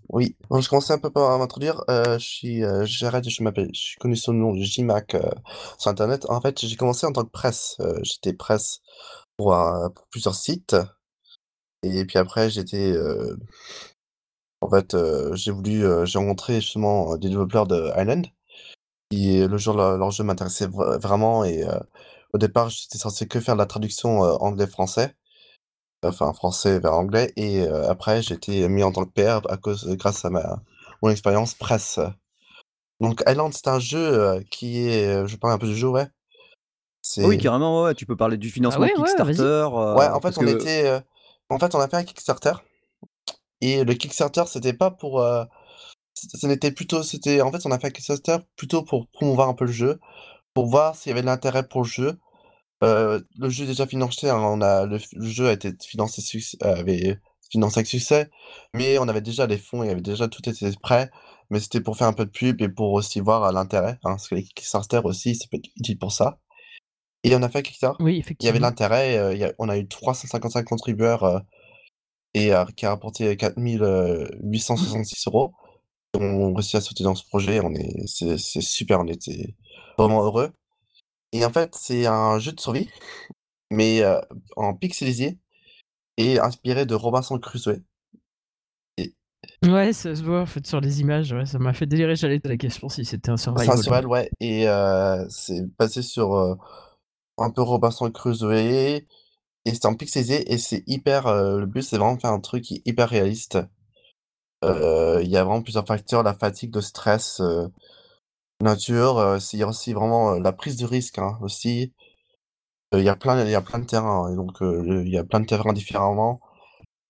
[0.09, 3.97] Oui, je commençais un peu par m'introduire, heu, je suis, Jared, je m'appelle je suis
[3.97, 5.21] connu sous le nom de JMac, heu,
[5.79, 6.25] sur internet.
[6.29, 8.81] En fait, j'ai commencé en tant que presse, heu, j'étais presse
[9.37, 9.55] pour
[10.11, 10.75] plusieurs sites.
[11.83, 12.93] Et puis après j'étais,
[14.61, 14.95] en fait,
[15.33, 18.25] j'ai voulu, j'ai rencontré justement des développeurs de Island
[19.11, 21.45] qui le jour leur leur jeu m'intéressait vra vraiment.
[21.45, 21.63] Et
[22.33, 25.15] au départ, j'étais censé que faire de la traduction, anglais-français,
[26.07, 29.57] enfin français vers anglais et heu, après j'ai été mis en tant que PR à
[29.57, 30.61] cause grâce à ma
[31.01, 31.99] mon expérience presse.
[33.01, 35.75] Donc Island, c'est un jeu, heu, qui est, heu je vais parler un peu du
[35.75, 36.07] jeu, ouais.
[37.21, 38.95] Ah oui, carrément, ouais, tu peux parler du Ah financement ouais, ouais.
[38.97, 41.01] Kickstarter, ouais, en fait, on que était,
[41.49, 42.53] en fait, on a fait un Kickstarter
[43.61, 45.23] et le Kickstarter, c'était pas pour,
[46.15, 49.53] ce n'était plutôt c'était en fait, on a fait un Kickstarter plutôt pour promouvoir un
[49.53, 49.99] peu le jeu,
[50.53, 52.17] pour voir s'il y avait de l'intérêt pour le jeu.
[52.83, 55.71] Heu, le jeu est déjà financé, hein, on a le f le jeu a été
[55.81, 57.17] financé succ avait
[57.49, 58.29] financé avec succès,
[58.73, 61.09] mais on avait déjà les fonds, il y avait déjà tout était prêt,
[61.49, 64.11] mais c'était pour faire un peu de pub et pour aussi voir, heu, l'intérêt, hein,
[64.11, 66.37] parce que les Kickstarter aussi, ça peut être utile pour ça
[67.23, 68.63] et on a fait un Kickstarter, Oui, il y avait de effectivement.
[68.63, 71.39] l'intérêt, heu, il y a on a eu 355 contributeurs, heu
[72.35, 75.53] et heu, qui a rapporté 4 mille, heu, 866 €.
[76.15, 79.55] On on réussi à sauter dans ce projet, on est c'est c'est super, on était
[79.99, 80.51] vraiment heureux
[81.35, 82.89] et en fait, c'est un jeu de survie,
[83.71, 84.03] mais
[84.55, 85.37] en pixelisé
[86.17, 87.81] et inspiré de Robinson Crusoe
[88.97, 89.13] et
[89.63, 92.15] Ouais, ça se voit, en fait, sur les images, ouais, ça m'a fait délirer.
[92.15, 93.83] J'allais te la question si c'était un c'est un survival.
[93.83, 94.65] survival, ouais et
[95.29, 96.57] c'est basé sur,
[97.37, 99.05] un peu Robinson Crusoe et
[99.65, 103.09] c'est en pixelisé et c'est hyper, le but, c'est vraiment de faire un truc hyper
[103.09, 103.57] réaliste.
[104.63, 107.41] Il y a vraiment plusieurs facteurs, la fatigue, le stress,
[108.61, 111.93] nature, heu, c'est il y a aussi vraiment, heu, la prise de risque, hein, aussi.
[112.93, 115.03] Heu, il y a plein il y a plein de terrains et donc heu, le
[115.05, 116.39] il y a plein de terrains différemment.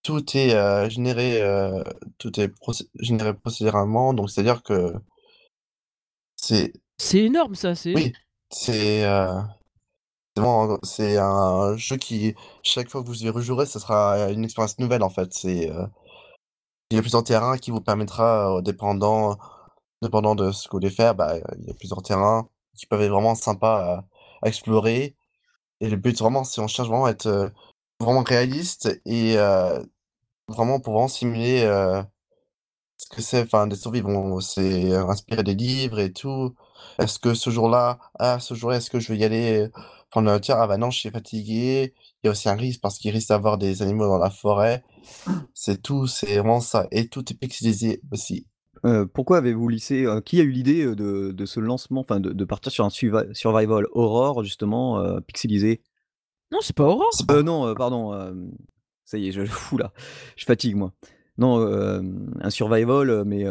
[0.03, 1.84] Tout est, heu, généré, heu,
[2.19, 4.93] tout est procé généré procéduralement, donc c'est-à-dire que
[6.36, 8.13] c'est C'est énorme ça, c'est oui,
[8.51, 9.27] c'est, heu,
[10.36, 14.43] c'est vraiment c'est un jeu qui chaque fois que vous y rejouerez, ce sera une
[14.45, 15.34] expérience nouvelle, en fait.
[15.34, 15.88] C'est, heu,
[16.91, 19.38] il y a plusieurs terrains qui vous permettra, heu, dépendant
[20.01, 23.01] dépendant de ce que vous voulez faire, bah, il y a plusieurs terrains qui peuvent
[23.01, 24.05] être vraiment sympas à
[24.43, 25.15] à explorer
[25.81, 27.51] et le but vraiment, si on cherche vraiment à être, heu,
[28.01, 29.89] vraiment réaliste et heu,
[30.49, 32.03] vraiment pour vraiment simuler, heu
[32.97, 36.55] Ce que c'est, enfin, des survies, bon, c'est inspiré des livres et tout.
[36.99, 39.67] Est-ce que ce jour-là, ah, ce jour-là, est-ce que je vais y aller,
[40.10, 40.60] prendre la hauteur?
[40.60, 41.93] Ah bah non, je suis fatigué.
[42.23, 44.84] Il y a aussi un risque parce qu'il risque d'avoir des animaux dans la forêt.
[45.55, 48.47] C'est tout, c'est vraiment ça et tout est pixelisé aussi.
[48.86, 52.19] Heu, pourquoi avez-vous lissé heu, qui a eu l'idée, heu, de de ce lancement, enfin
[52.19, 55.82] de de partir sur un survival horror justement, pixelisé?
[56.52, 56.86] non, c'est pas
[57.21, 58.13] Heu, pas non, pardon,
[59.06, 59.41] ça y est, je
[59.74, 59.91] ouh là,
[60.36, 60.93] je fatigue moi.
[61.38, 61.58] Non,
[62.39, 63.45] un survival, mais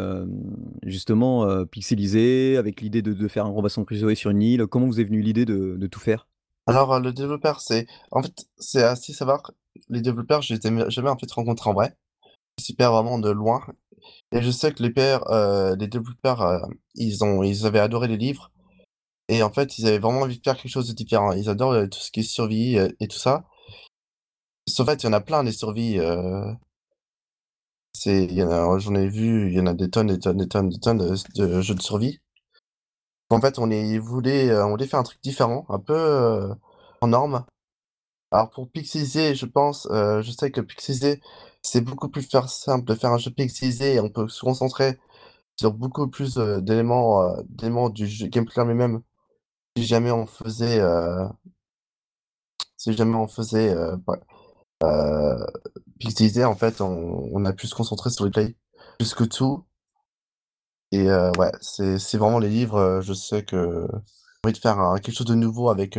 [0.84, 4.66] justement, pixelisé avec l'idée de de faire un Robinson Crusoe sur une île.
[4.66, 6.26] Comment vous est venue l'idée de de tout faire?
[6.66, 9.50] alors, le développeur, c'est en fait, c'est assez savoir,
[9.90, 11.96] les développeurs, je les ai jamais, en fait, rencontrés en vrai.
[12.58, 13.62] Je les vraiment de loin
[14.34, 16.60] et je sais que les pairs, heu, les développeurs, heu,
[16.96, 18.52] ils ont ils avaient adoré les livres
[19.28, 21.32] Et en fait, ils avaient vraiment envie de faire quelque chose de différent.
[21.32, 23.44] Ils adorent, heu, tout ce qui est survie, heu, et tout ça.
[24.68, 25.98] Sauf fait, il y en a plein des survies,
[27.92, 30.46] c'est en a j'en ai vu, il y en a des tonnes, des tonnes, des
[30.48, 30.98] tonnes, des tonnes
[31.34, 32.20] de jeux de survie.
[33.30, 36.54] En fait, on est voulait, on voulait faire un truc différent, un peu,
[37.00, 37.44] hors norme.
[38.32, 41.20] Alors pour pixeliser, je pense, je sais que pixeliser,
[41.64, 44.98] c'est beaucoup plus faire simple de faire un jeu pixelisé et on peut se concentrer
[45.56, 49.02] sur beaucoup plus, heu, d'éléments, heu, d'éléments du jeu gameplay lui-même.
[49.76, 51.28] Si jamais on faisait, heu
[52.76, 53.96] si jamais on faisait, heu,
[55.98, 58.56] pixelisé en fait, on a pu se concentrer sur le play
[58.98, 59.64] plus que tout
[60.92, 65.26] et ouais, c'est vraiment les livres, je sais que j'ai envie de faire quelque chose
[65.26, 65.98] de nouveau avec,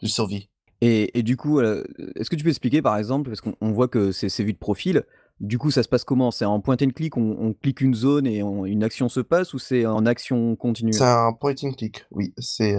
[0.00, 0.48] du survie.
[0.80, 1.84] Et et du coup, heu,
[2.16, 4.58] est-ce que tu peux expliquer par exemple, parce qu'on on voit que c'est vu de
[4.58, 5.04] profil,
[5.40, 6.30] du coup ça se passe comment?
[6.30, 9.20] C'est en point and click, on on clique une zone et on une action se
[9.20, 10.92] passe ou c'est en action continue?
[10.92, 12.76] C'est un point and click, oui, c'est,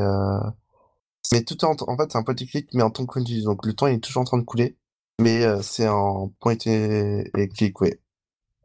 [1.31, 3.65] mais tout en en fait, c'est un point and click mais en temps continu, donc
[3.65, 4.77] le temps il est toujours en train de couler,
[5.21, 7.99] mais heu, c'est en point et et click, ouais.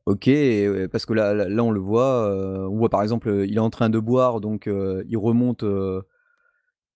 [0.06, 2.28] OK et parce que là là là on le voit,
[2.68, 5.64] on voit par exemple, il est en train de boire donc il remonte,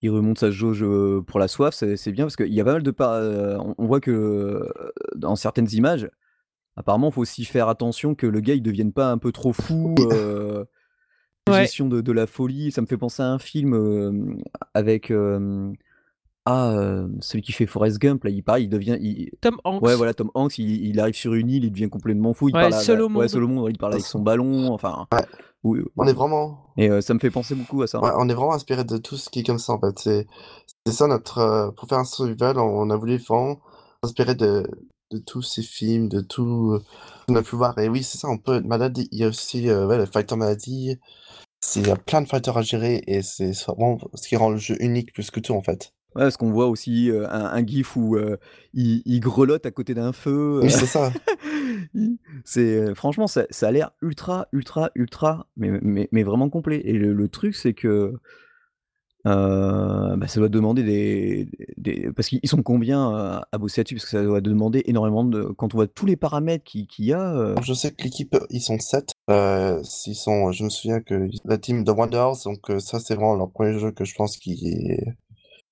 [0.05, 2.75] il remonte sa jauge, heu, pour la soif, c'est bien parce qu'il y a pas
[2.75, 4.69] mal de pa heu, on voit que, heu,
[5.17, 6.09] dans certaines images,
[6.77, 9.95] apparemment, faut aussi faire attention que le gars, il devienne pas un peu trop fou,
[11.49, 11.63] Ouais.
[11.63, 12.73] gestion de de la folie.
[12.73, 14.39] Ça me fait penser à un film,
[14.75, 15.13] avec,
[16.47, 19.65] ah, hem, celui qui fait Forrest Gump là, il pareil, il devient il Tom ouais,
[19.65, 19.97] Hanks.
[19.97, 22.61] voilà, Tom Hanks, il il arrive sur une île, il devient complètement fou, il Ouais,
[22.61, 23.29] parle à Seul la au ouais, monde.
[23.29, 25.25] seul au monde, ouais, il parle avec son ballon, enfin, ouais,
[25.63, 28.01] oui, on est vraiment et heu, ça me fait penser beaucoup à ça.
[28.01, 29.99] ouais, on est vraiment inspiré de tout ce qui est comme ça, en fait.
[30.87, 33.61] C'est ça notre, heu pour faire un survival, on a voulu vraiment
[34.05, 34.69] s'inspirer de
[35.13, 36.83] de tous ces films, de tout, heu,
[37.29, 38.99] qu'on a pu voir et oui, c'est ça, on peut être malade.
[39.13, 40.99] Il y a aussi, ouais, le fighter maladie.
[41.61, 44.37] C'est il y a plein de fighters à gérer et c'est c'est vraiment ce qui
[44.37, 45.94] rend le jeu unique plus que tout, en fait.
[46.17, 48.17] Ouais, parce qu'on voit aussi, un un gif où,
[48.73, 51.13] il il grelotte à côté d'un feu, Oui, heu, c'est ça.
[52.45, 56.93] c'est, franchement ça ça a l'air ultra, ultra, ultra, mais mais mais vraiment complet et
[56.95, 58.15] le le truc c'est que,
[59.25, 63.95] bah, ça doit demander des des parce qu'ils sont combien, à bosser là-dessus?
[63.97, 67.07] Parce que ça doit demander énormément de quand on voit tous les paramètres qui qu'il
[67.07, 71.01] y a, je sais que l'équipe, ils sont 7, heu, s'ils sont je me souviens
[71.01, 74.37] que la team de Wonders, donc ça, c'est vraiment leur premier jeu que je pense
[74.37, 74.53] qui
[74.91, 75.05] est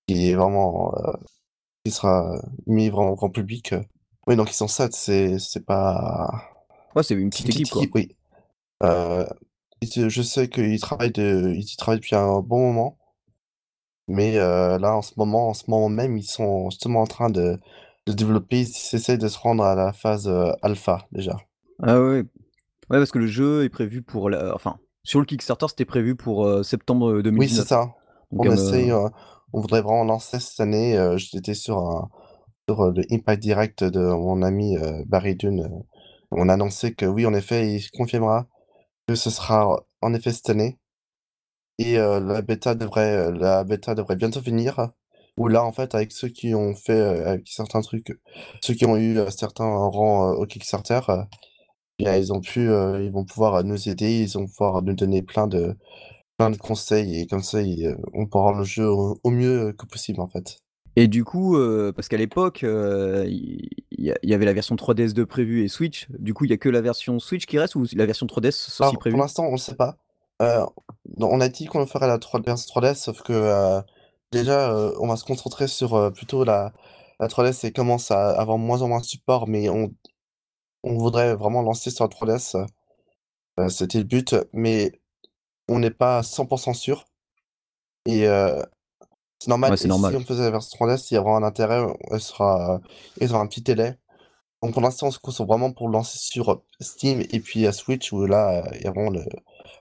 [0.06, 1.12] qui est vraiment, heu,
[1.84, 3.84] qui sera mis vraiment au grand public, heu.
[4.26, 6.30] Oui, donc ils sont 7, c'est c'est pas
[6.94, 8.00] ouais, c'est une petite une petite équipe, quoi.
[8.00, 8.16] oui.
[9.80, 12.98] Et je sais qu'ils travaillent de ils y travaillent depuis un bon moment,
[14.06, 17.58] mais là, en ce moment en ce moment même, ils sont justement en train de
[18.06, 21.36] de développer, ils essaient de se rendre à la phase, alpha, déjà.
[21.82, 22.24] Ah ouais, ouais.
[22.88, 26.64] Parce que le jeu est prévu pour la enfin, sur le Kickstarter, c'était prévu pour,
[26.64, 27.68] septembre, heu, Oui, c'est 2019.
[27.68, 27.94] ça.
[28.30, 29.08] Donc, On essaye, heu,
[29.52, 32.08] on voudrait vraiment lancer cette année, heu, j'étais sur un
[32.70, 35.68] heu, le impact direct de mon ami, heu, Barry Dune,
[36.30, 38.46] on a annoncé que oui, en effet, il confirmera
[39.08, 40.78] que ce sera en effet cette année
[41.78, 44.90] et la bêta devrait, la bêta devrait bientôt finir.
[45.38, 48.12] Où là, en fait, avec ceux qui ont fait, certains trucs,
[48.62, 51.00] ceux qui ont eu, certains rangs, au Kickstarter,
[51.98, 55.46] bien ils ont pu, ils vont pouvoir, nous aider, ils vont pouvoir nous donner plein
[55.46, 55.76] de
[56.42, 59.72] plein de conseils et comme ça, heu, on pourra rendre le jeu au au mieux
[59.72, 60.58] que possible, en fait.
[60.96, 63.68] et du coup, heu, parce qu'à l'époque, il
[64.00, 66.06] y avait la version 3DS de prévue et Switch.
[66.18, 68.68] Du coup, il y a que la version Switch qui reste ou la version 3DS
[68.68, 69.18] aussi Alors, pour prévue?
[69.18, 69.96] l'instant, on ne sait pas.
[71.18, 73.80] On a dit qu'on ferait la 3 version 3DS, sauf que,
[74.32, 76.72] déjà, on va se concentrer sur, plutôt la
[77.20, 79.94] la 3DS et commence à avoir moins en moins de support, mais on
[80.84, 82.56] on voudrait vraiment lancer sur la 3DS,
[83.60, 84.92] heu, c'était le but, mais
[85.68, 87.04] on n'est pas à 100 sûr
[88.06, 88.62] et heu,
[89.38, 90.16] c'est normal Ouais, et si normal.
[90.16, 92.80] on faisait la version 3DS, il y aura un intérêt, elle sera
[93.20, 93.96] ils auront un petit délai.
[94.62, 98.12] Donc pour l'instant, on se concentre vraiment pour lancer sur Steam et puis, heu, Switch
[98.12, 99.24] où là, heu, il y a vraiment le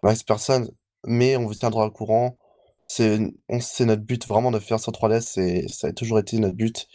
[0.03, 0.69] max personnes,
[1.05, 2.37] mais on vous tiendra au courant.
[2.87, 3.19] C'est
[3.85, 6.87] notre but vraiment de faire sur 3DS et ça a toujours été notre but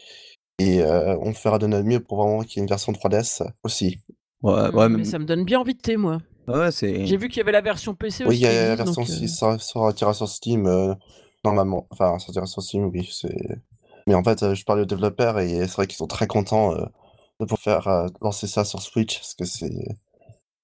[0.58, 4.00] et on fera de notre mieux pour vraiment qu'il y ait une version 3DS aussi.
[4.42, 6.18] Ouais, ouais, mais ça me donne bien envie de thé, moi.
[6.48, 8.48] Ouais, c'est J'ai vu qu'il y avait la version PC Oui, il aussi y qui
[8.48, 10.94] a la version donc aussi heu ça sortira sur Steam, heu,
[11.44, 11.86] normalement.
[11.90, 13.36] Enfin, ça sortira sur Steam, oui, c'est
[14.06, 16.72] mais en fait, heu, je parlais aux développeurs et c'est vrai qu'ils sont très contents,
[16.74, 19.96] de pouvoir faire, lancer ça sur Switch parce que c'est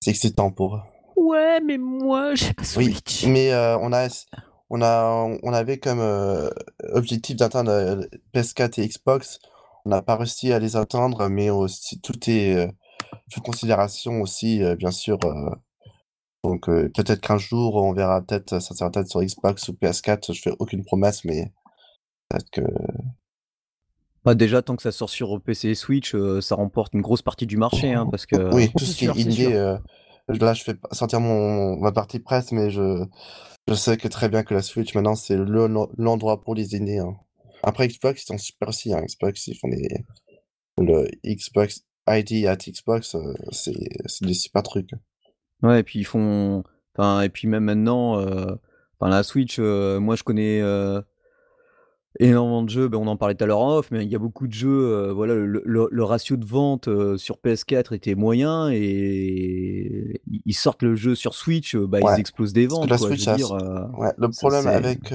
[0.01, 0.81] c'est excitant pour eux.
[1.17, 3.27] ouais, mais moi, j'ai pas Oui, Switch.
[3.27, 4.09] mais heu, on a
[4.71, 6.01] on a on avait comme,
[6.93, 9.39] objectif d'atteindre, heu, PS4 et Xbox.
[9.85, 12.69] On n'a pas réussi à les atteindre, mais aussi tout est,
[13.31, 15.19] toute considération aussi, bien sûr,
[16.45, 20.35] donc heu, peut-être qu'un jour on verra peut-être ça sera peut-être sur Xbox ou PS4,
[20.35, 21.53] je fais aucune promesse, mais
[22.29, 22.63] peut-être que
[24.25, 27.47] bah, déjà tant que ça sort sur, PC et Switch, ça remporte une grosse partie
[27.47, 29.79] du marché, hein, parce que oui, tout ce qui est
[30.29, 33.05] là je fais sortir mon ma partie presse, mais je
[33.69, 36.77] Je sais que très bien que la Switch maintenant c'est le l'en l'endroit pour les
[36.77, 37.17] aînés, hein.
[37.65, 40.05] Après Xbox, ils sont super aussi, hein, Xbox, ils font des
[40.79, 43.17] le Xbox ID at Xbox,
[43.53, 43.73] c'est
[44.23, 44.91] des super trucs.
[45.63, 46.65] Ouais, et puis ils font.
[46.97, 50.61] Enfin, et puis même maintenant, enfin, la Switch, moi je connais
[52.21, 54.15] énormément de jeux, ben, on en parlait tout à l'heure en off, mais il y
[54.15, 60.21] a beaucoup de jeux, voilà, le, le, ratio de vente sur PS4 était moyen et
[60.45, 62.89] ils sortent le jeu sur Switch, bah, ils explosent des ventes.
[62.89, 63.53] Quoi, dire,
[63.97, 65.11] ouais, le problème avec,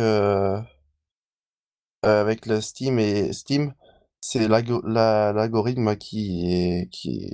[2.02, 3.74] avec le Steam et Steam,
[4.22, 7.32] c'est l'algorithme qui, qui,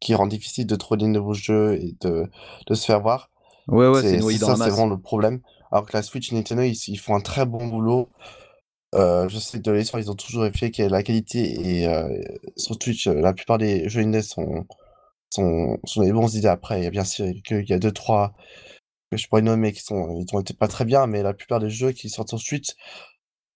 [0.00, 2.26] qui rend difficile de trouver des nouveaux jeux et de,
[2.66, 3.30] de se faire voir.
[3.66, 5.40] Ouais, ouais, c'est ça, c'est vraiment le problème.
[5.70, 8.08] Alors que la Switch et Nintendo, ils, ils font un très bon boulot.
[8.94, 12.08] Euh, je sais que de l'histoire, ils ont toujours vérifié que la qualité et euh,
[12.56, 14.66] sur Twitch, euh, la plupart des jeux indés sont,
[15.28, 16.48] sont, sont des bons idées.
[16.48, 18.32] Après, il y a bien sûr qu'il y a deux, trois
[19.10, 21.60] que je pourrais nommer qui sont, ils ont été pas très bien, mais la plupart
[21.60, 22.70] des jeux qui sortent sur Twitch,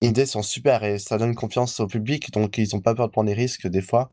[0.03, 3.13] indés sont super et ça donne confiance au public, donc ils ont pas peur de
[3.13, 4.13] prendre des risques des fois.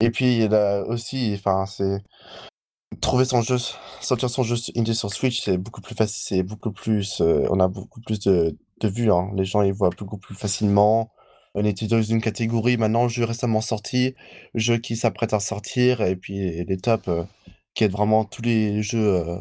[0.00, 0.44] Et puis
[0.86, 2.02] aussi, c'est
[3.00, 3.56] trouver son jeu,
[4.00, 7.68] sortir son jeu indie sur Switch, c'est beaucoup plus facile, c'est beaucoup plus, on a
[7.68, 9.12] beaucoup plus de, de vues.
[9.12, 9.30] Hein.
[9.36, 11.10] Les gens ils voient beaucoup plus facilement.
[11.54, 14.14] On était dans une catégorie maintenant jeux récemment sortis,
[14.54, 17.24] jeux qui s'apprêtent à sortir, et puis les tops euh,
[17.74, 19.38] qui aident vraiment tous les jeux euh,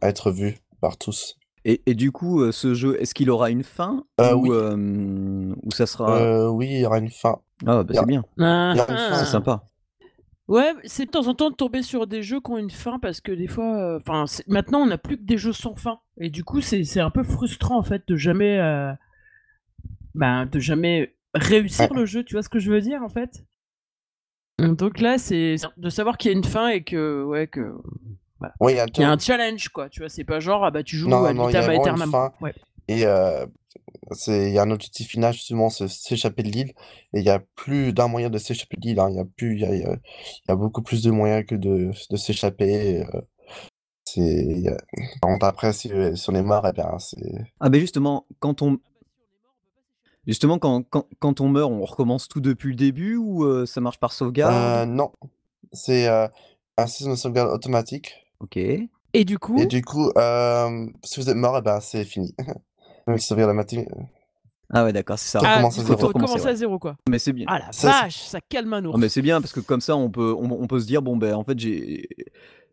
[0.00, 1.39] à être vus par tous.
[1.64, 5.86] Et, et du coup, euh, ce jeu, est-ce qu'il aura une fin ou, ou ça
[5.86, 7.38] sera Oui, il y aura une fin.
[7.66, 8.24] Ah, bah c'est bien.
[8.38, 8.74] Ah.
[9.18, 9.70] C'est sympa.
[10.50, 12.98] Ouais, c'est de temps en temps de tomber sur des jeux qui ont une fin
[12.98, 16.00] parce que des fois, euh, enfin, maintenant on n'a plus que des jeux sans fin
[16.16, 18.92] et du coup c'est un peu frustrant en fait de jamais, euh,
[20.16, 22.24] ben, de jamais réussir le jeu.
[22.24, 23.44] Tu vois ce que je veux dire en fait?
[24.58, 27.72] Donc là, c'est de savoir qu'il y a une fin et que ouais que
[28.68, 29.88] il y, a un challenge quoi.
[29.88, 32.30] Tu vois, c'est pas genre ah bah tu joues à vitam aeternam.
[32.40, 32.54] Ouais.
[32.88, 33.46] Et euh,
[34.26, 36.72] il y a un objectif final justement, c'est s'échapper de l'île.
[37.12, 39.00] Et il y a plus d'un moyen de s'échapper de l'île.
[39.00, 39.08] Hein.
[39.10, 39.98] Il y a plus, il
[40.48, 43.02] y a, beaucoup plus de moyens que de, de s'échapper.
[43.02, 43.20] Euh,
[44.04, 44.64] c'est,
[45.40, 47.46] après, si, si, on est mort, et eh bien, c'est.
[47.60, 48.78] Ah, ben justement, quand on.
[50.26, 53.80] Justement, quand, quand, quand, on meurt, on recommence tout depuis le début ou euh, ça
[53.80, 54.54] marche par sauvegarde?
[54.54, 55.12] Euh, Non,
[55.72, 58.26] c'est un système de sauvegarde automatique.
[58.40, 58.56] Ok.
[58.56, 60.10] Et du coup Et du coup,
[61.04, 62.34] si vous êtes mort, eh ben, c'est fini.
[63.06, 63.88] la matinée.
[64.72, 65.40] Ah ouais, d'accord, c'est ça.
[65.44, 66.96] Ah, on faut recommencer à zéro, quoi.
[67.08, 67.46] Mais c'est bien.
[67.48, 68.98] Ah la vache, ça calme un ours.
[68.98, 71.34] mais c'est bien parce que comme ça, on peut, on, peut se dire bon ben
[71.34, 72.08] en fait j'ai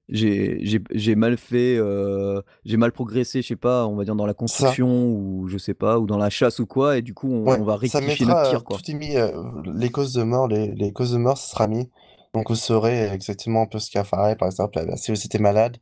[0.09, 4.35] j'ai mal fait, euh, j'ai mal progressé, je sais pas, on va dire dans la
[4.35, 7.63] construction ou je sais pas, ou dans la chasse ou quoi, et du coup on,
[7.63, 8.77] va rectifier notre tir quoi.
[8.77, 9.31] Tout est mis, euh,
[9.73, 11.89] les causes de mort, les, les, causes de mort, ça sera mis.
[12.33, 14.37] Donc vous saurez exactement un peu ce qu'il y a à faire.
[14.37, 15.77] Par exemple, si vous étiez malade,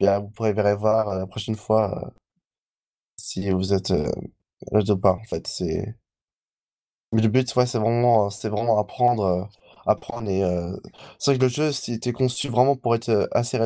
[0.00, 2.12] là, vous pourrez voir euh, la prochaine fois
[3.16, 4.10] si vous êtes euh,
[4.72, 5.46] de pas en fait.
[5.46, 5.94] C'est
[7.12, 9.44] le but, c'est vraiment, c'est vraiment apprendre, euh,
[9.86, 10.76] apprendre et euh,
[11.18, 13.58] c'est vrai que le jeu, c'était conçu vraiment pour être euh, assez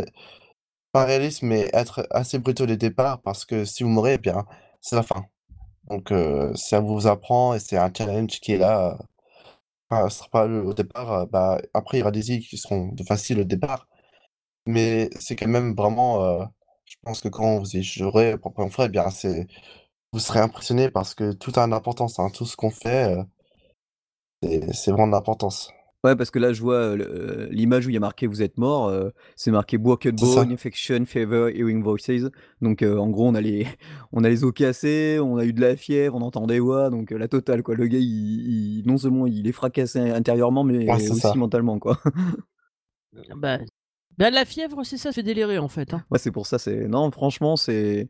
[0.92, 4.46] pas réaliste, mais être assez brutaux dès départ parce que si vous mourrez, eh bien,
[4.80, 5.26] c'est la fin.
[5.90, 6.12] Donc,
[6.56, 8.98] ça vous apprend et c'est un challenge qui est là.
[9.90, 12.88] Ce sera pas le, au départ, bah, après, il y aura des îles qui seront
[12.92, 13.88] de facile au départ,
[14.66, 16.40] mais c'est quand même vraiment
[16.86, 19.46] je pense que quand vous y jouerez pour la fois, eh bien, c'est
[20.12, 22.30] vous serez impressionné parce que tout a une importance, hein.
[22.34, 23.16] Tout ce qu'on fait,
[24.44, 25.70] euh, c'est vraiment d'importance.
[26.06, 28.58] Ouais, parce que là, je vois euh, l'image où il y a marqué vous êtes
[28.58, 32.30] mort, euh, c'est marqué broken bone, infection, fever, hearing voices.
[32.62, 33.66] Donc, en gros, on a, les,
[34.12, 36.90] on a les os cassés, on a eu de la fièvre, on entend des voix,
[36.90, 37.74] donc la totale, quoi.
[37.74, 41.98] Le gars, il, non seulement il est fracassé intérieurement, mais aussi mentalement, quoi.
[43.36, 43.58] bah,
[44.16, 45.92] bah, la fièvre, c'est ça, c'est déliré en fait.
[45.92, 46.04] Hein.
[46.10, 46.58] Ouais, c'est pour ça.
[46.58, 48.08] C'est non, franchement, c'est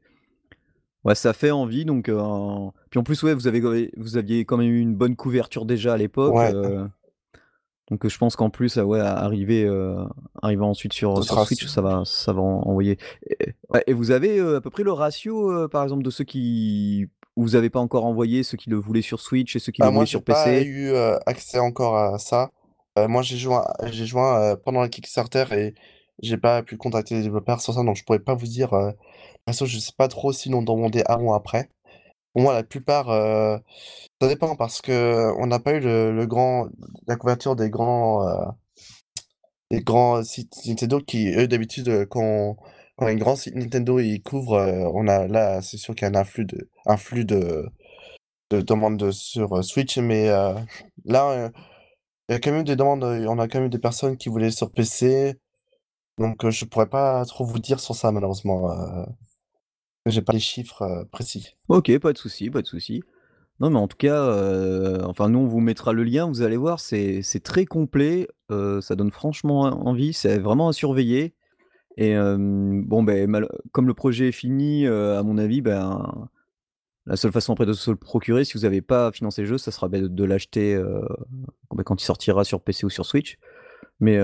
[1.05, 1.85] ouais, ça fait envie.
[1.85, 5.17] Donc, euh, puis en plus, ouais, vous avez vous aviez quand même eu une bonne
[5.17, 6.37] couverture déjà à l'époque.
[6.37, 6.87] Euh,
[7.91, 10.05] donc, je pense qu'en plus, ouais, arriver, euh,
[10.43, 12.99] arriver ensuite sur, Switch, ça va, ça va envoyer.
[13.87, 17.71] Et, vous avez à peu près le ratio, par exemple, de ceux qui vous avez
[17.71, 20.07] pas encore envoyé, ceux qui le voulaient sur Switch et ceux qui le ah, voulaient
[20.07, 20.39] sur PC.
[20.41, 20.97] Moi, j'ai pas eu
[21.27, 22.51] accès encore à ça.
[22.97, 24.07] moi, j'ai joué, j'ai
[24.65, 25.75] pendant le Kickstarter et
[26.23, 28.73] j'ai pas pu contacter les développeurs sur ça, donc je pourrais pas vous dire.
[28.73, 28.91] Euh...
[28.91, 31.71] De toute façon, je sais pas trop s'ils l'ont demandé avant ou après.
[32.37, 33.57] Pour moi, la plupart, euh...
[34.21, 36.69] ça dépend parce que on n'a pas eu le, grand,
[37.07, 38.45] la couverture des grands, euh...
[39.71, 42.59] des grands sites Nintendo qui, eux, d'habitude, euh, quand,
[42.99, 46.19] un grand site Nintendo ils couvrent, euh, on a là, c'est sûr qu'il y a
[46.21, 47.71] un flux de, un flux de,
[48.51, 50.27] de demandes sur Switch, mais
[51.07, 51.51] là,
[52.29, 54.51] il y a quand même des demandes, on a quand même des personnes qui voulaient
[54.51, 55.37] sur PC.
[56.19, 58.71] Donc, je pourrais pas trop vous dire sur ça, malheureusement.
[60.07, 61.57] J'ai pas les chiffres précis.
[61.69, 63.03] Ok, pas de souci, pas de souci.
[63.61, 66.59] Non, mais en tout cas, heu, enfin nous on vous mettra le lien, vous allez
[66.59, 71.35] voir, c'est très complet, heu, ça donne franchement envie, c'est vraiment à surveiller
[71.97, 76.29] et bon beh, mal comme le projet est fini, à mon avis, ben,
[77.07, 79.59] la seule façon après de se le procurer si vous avez pas financé le jeu,
[79.59, 81.03] ça sera, beh, de l'acheter, heu,
[81.75, 83.39] bah, quand il sortira sur PC ou sur Switch.
[84.01, 84.19] Mais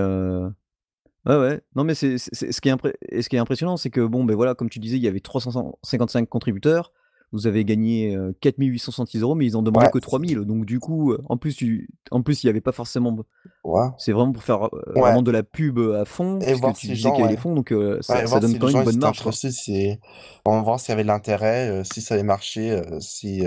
[1.25, 3.77] ouais, ouais, non mais c'est c'est ce qui est impré et ce qui est impressionnant,
[3.77, 6.91] c'est que bon, beh, voilà, comme tu disais, il y avait 355 contributeurs.
[7.35, 9.91] Vous avez gagné, heu, 4 866 €, mais ils en demandaient Ouais.
[9.91, 12.71] que 3 000 donc du coup, en plus tu en plus il y avait pas
[12.71, 13.17] forcément
[13.63, 13.87] Ouais.
[13.97, 17.01] c'est vraiment pour faire, vraiment de la pub, à fond, Et voir tu si disais
[17.01, 17.35] gens, qu'il y avait ouais.
[17.35, 19.97] des fonds donc ça donne si quand les même gens une bonne si
[20.45, 23.43] on va voir s'il y avait de l'intérêt, si ça allait marcher, si,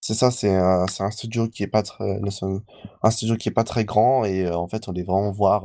[0.00, 2.20] c'est ça, c'est un c'est un studio qui est pas très
[3.04, 5.64] un studio qui est pas très grand et en fait, on voulait vraiment voir,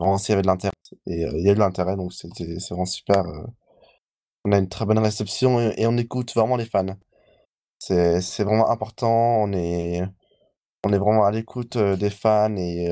[0.00, 0.74] vraiment y avait de l'intérêt
[1.08, 2.28] et heu, il y a eu de l'intérêt donc c'est
[2.70, 3.46] vraiment super, heu,
[4.44, 6.86] on a une très bonne réception et on écoute vraiment les fans.
[7.80, 9.10] C'est vraiment important,
[9.44, 10.02] on est
[10.84, 12.90] on est vraiment à l'écoute, heu, des fans et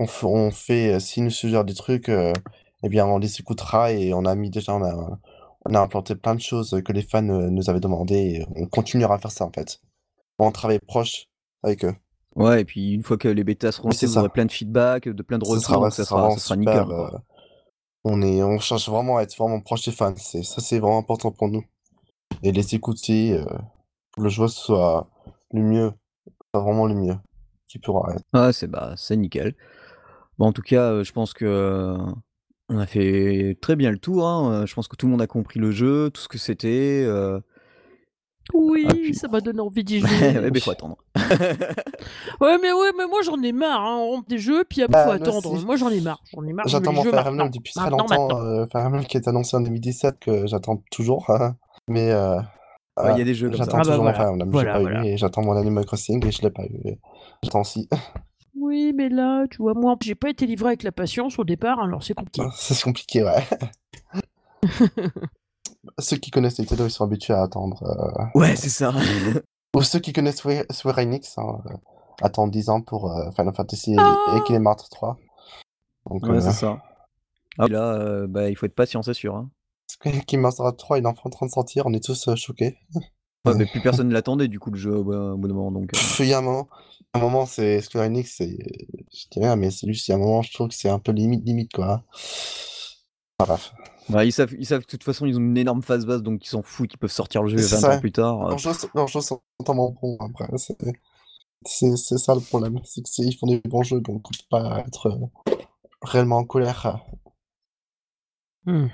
[0.00, 4.24] on on fait, s'ils nous suggèrent des trucs, et bien, on les écoutera et on
[4.26, 5.18] a mis déjà on a
[5.66, 9.16] on a implanté plein de choses, que les fans, nous avaient demandé et on continuera
[9.16, 9.80] à faire ça, en fait.
[10.40, 11.26] On travaille proche
[11.64, 11.94] avec eux.
[12.36, 15.08] Ouais et puis une fois que les bêtas seront lancées, vous aurez plein de feedback,
[15.08, 17.22] de plein de retours ça sera ça sera nickel, super, quoi.
[18.04, 21.30] on est on cherche vraiment à être vraiment proche des fans, ça, c'est vraiment important
[21.30, 21.64] pour nous
[22.42, 23.44] et les écouter, heu,
[24.12, 25.08] pour le jeu soit
[25.52, 25.92] le mieux,
[26.52, 27.16] soit vraiment le mieux
[27.68, 28.24] qui pourra être.
[28.34, 29.54] Ouais, c'est bah, c'est nickel.
[30.38, 31.96] Bah, en tout cas, heu, je pense que
[32.68, 35.26] on a fait très bien le tour, hein, je pense que tout le monde a
[35.26, 37.04] compris le jeu, tout ce que c'était,
[38.48, 40.50] ah Oui, puis ça m'a donné envie d'y jouer.
[40.52, 40.96] mais faut attendre.
[42.40, 45.02] Ouais, mais ouais, mais moi j'en ai marre, hein, on rentre des jeux, puis après
[45.04, 45.52] faut Bah, nous attendre.
[45.52, 45.64] aussi.
[45.64, 48.66] Moi j'en ai marre, j'en ai marre, J'attends mon Fire Emblem depuis très longtemps, heu,
[48.72, 51.30] Fire Emblem qui est annoncé en 2017 que j'attends toujours,
[51.88, 52.36] mais heu,
[52.98, 53.64] Ouais, il y a voilà, des jeux comme ça.
[53.64, 55.02] j'attends Ah bah toujours mon Fire Emblem, j'ai voilà, pas voilà.
[55.02, 56.96] eu et j'attends mon Animal Crossing et je l'ai pas eu
[57.42, 57.88] j'attends aussi.
[58.54, 61.80] Oui, mais là, tu vois, moi, j'ai pas été livré avec la patience au départ,
[61.80, 62.42] alors c'est compliqué.
[62.54, 63.46] C'est compliqué, ouais.
[65.98, 68.92] Ceux qui connaissent Nintendo, ils sont habitués à attendre, heu Ouais, c'est ça.
[69.76, 71.74] ou ceux qui connaissent Square Enix, hein, heu,
[72.20, 74.36] attendent 10 ans pour, heu, Final Fantasy et Ah!
[74.36, 75.18] et Kingdom Hearts 3.
[76.08, 76.82] Donc Ouais, c'est ça.
[77.58, 79.50] Ah là, bah, il faut être patient, c'est sûr, hein.
[80.26, 82.76] Kingdom Hearts 3, il est enfin en train de sortir, on est tous, choqués.
[83.44, 85.90] Ouais, mais plus personne ne l'attendait du coup le jeu au bout d'un moment donc
[86.20, 86.68] il y a un moment
[87.14, 88.56] un moment, c'est Square Enix, c'est
[89.12, 90.88] je dis rien, mais c'est juste, il y a un moment, je trouve que c'est
[90.88, 92.02] un peu limite, limite, quoi.
[93.38, 93.72] Enfin bref.
[94.12, 96.22] Bah, ils savent ils savent que de toute façon, ils ont une énorme phase base
[96.22, 98.72] donc ils s'en foutent, ils peuvent sortir le jeu C'est 20 ans plus tard, jeux
[98.74, 100.76] sont leurs jeux sont tellement bons après, c'est
[101.64, 104.30] c'est c'est ça le problème, c'est que c'est ils font des bons jeux donc on
[104.30, 105.52] peut pas être, heu,
[106.02, 107.00] réellement en colère.
[108.66, 108.86] Mmh.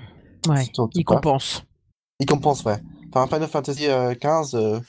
[0.47, 1.63] Ouais, Surtout ils compensent.
[2.19, 2.77] Ils compensent, ouais.
[3.13, 4.81] Enfin, Final Fantasy, heu, 15, heu,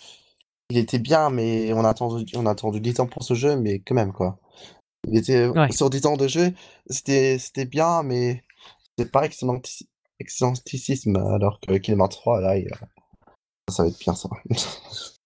[0.71, 3.57] il était bien, mais on a attendu on a attendu 10 ans pour ce jeu,
[3.57, 4.39] mais quand même, quoi.
[5.09, 5.73] Il était Ouais.
[5.73, 6.53] sur 10 ans de jeu,
[6.89, 8.45] c'était c'était bien, mais
[8.99, 9.90] c'était pas excellenti
[10.21, 12.69] excellentissime, alors que Hearts 3, là, il
[13.71, 14.29] ça va être bien, ça.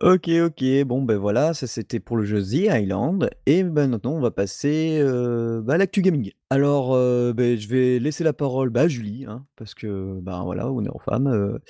[0.00, 4.14] OK, OK, bon, ben voilà, ça c'était pour le jeu The Island et ben maintenant
[4.14, 6.32] on va passer, heu, bah, à l'actu gaming.
[6.50, 10.42] Alors, heu, beh, je vais laisser la parole, bah, à Julie, hein, parce que, ben,
[10.42, 11.60] voilà, honneur aux femmes, heu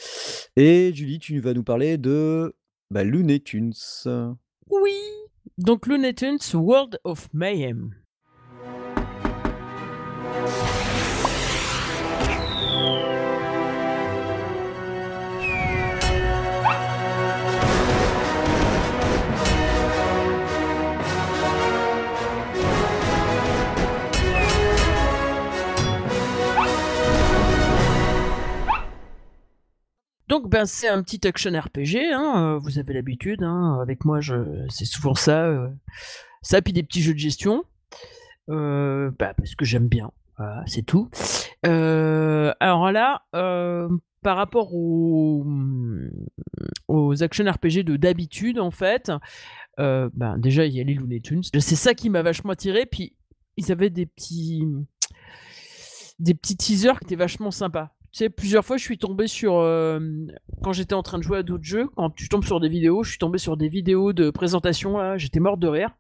[0.57, 2.57] et Julie, tu vas nous parler de,
[2.90, 3.74] bah, Looney Tunes.
[4.70, 4.96] Oui!
[5.59, 7.94] Donc Looney Tunes World of Mayhem.
[30.28, 34.20] Donc ben, c'est un petit action RPG, hein, heu, vous avez l'habitude, hein, avec moi
[34.20, 34.34] je
[34.70, 35.68] c'est souvent ça, heu,
[36.40, 37.64] ça puis des petits jeux de gestion.
[38.48, 40.10] Heu, bah, parce que j'aime bien,
[40.66, 41.10] c'est tout.
[41.62, 43.22] Alors là,
[44.22, 45.46] par rapport aux,
[46.88, 49.12] aux action RPG de d'habitude en fait,
[49.78, 51.42] ben, déjà il y a les Looney Tunes.
[51.42, 53.14] C'est ça qui m'a vachement attiré, puis
[53.56, 54.64] ils avaient des petits
[56.18, 57.93] des petits teasers qui étaient vachement sympas.
[58.14, 60.30] Tu sais, plusieurs fois je suis tombé sur, hem,
[60.62, 63.02] quand j'étais en train de jouer à d'autres jeux, quand tu tombes sur des vidéos,
[63.02, 65.90] je suis tombé sur des vidéos de présentation là, j'étais morte de rire.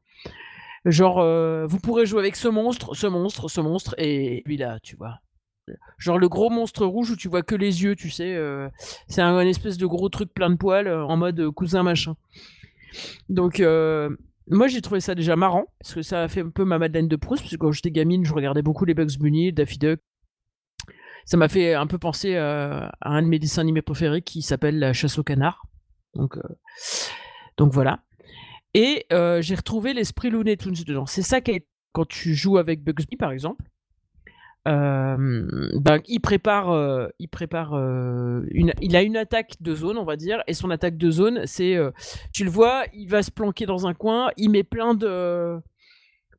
[0.84, 4.78] Genre, heu, vous pourrez jouer avec ce monstre, ce monstre, ce monstre et lui là,
[4.80, 5.22] tu vois?
[5.98, 8.68] Genre le gros monstre rouge où tu vois que les yeux, tu sais, heu,
[9.08, 12.14] c'est un espèce de gros truc plein de poils, en mode, cousin machin.
[13.28, 16.78] Donc moi j'ai trouvé ça déjà marrant, parce que ça a fait un peu ma
[16.78, 19.78] Madeleine de Proust, parce que quand j'étais gamine, je regardais beaucoup les Bugs Bunny, Daffy
[19.78, 19.98] Duck
[21.24, 24.78] Ça m'a fait un peu penser à un de mes dessins animés préférés qui s'appelle
[24.78, 25.66] La chasse au canard.
[26.14, 26.38] Donc,
[27.56, 28.00] donc voilà.
[28.74, 31.06] Et j'ai retrouvé l'esprit Looney Tunes dedans.
[31.06, 33.64] C'est ça qui quand tu joues avec Bugsby par exemple.
[34.66, 40.42] ben, il prépare, il prépare une, il a une attaque de zone, on va dire,
[40.46, 41.78] et son attaque de zone, c'est,
[42.32, 45.58] tu le vois, il va se planquer dans un coin, il met plein de,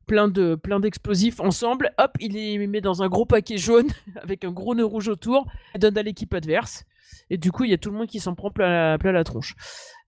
[0.06, 1.90] plein de plein d'explosifs ensemble.
[1.98, 3.88] Hop, il les met dans un gros paquet jaune
[4.22, 5.46] avec un gros nœud rouge autour.
[5.74, 6.84] Il donne à l'équipe adverse.
[7.30, 9.24] Et du coup, il y a tout le monde qui s'en prend plein la, la
[9.24, 9.54] tronche.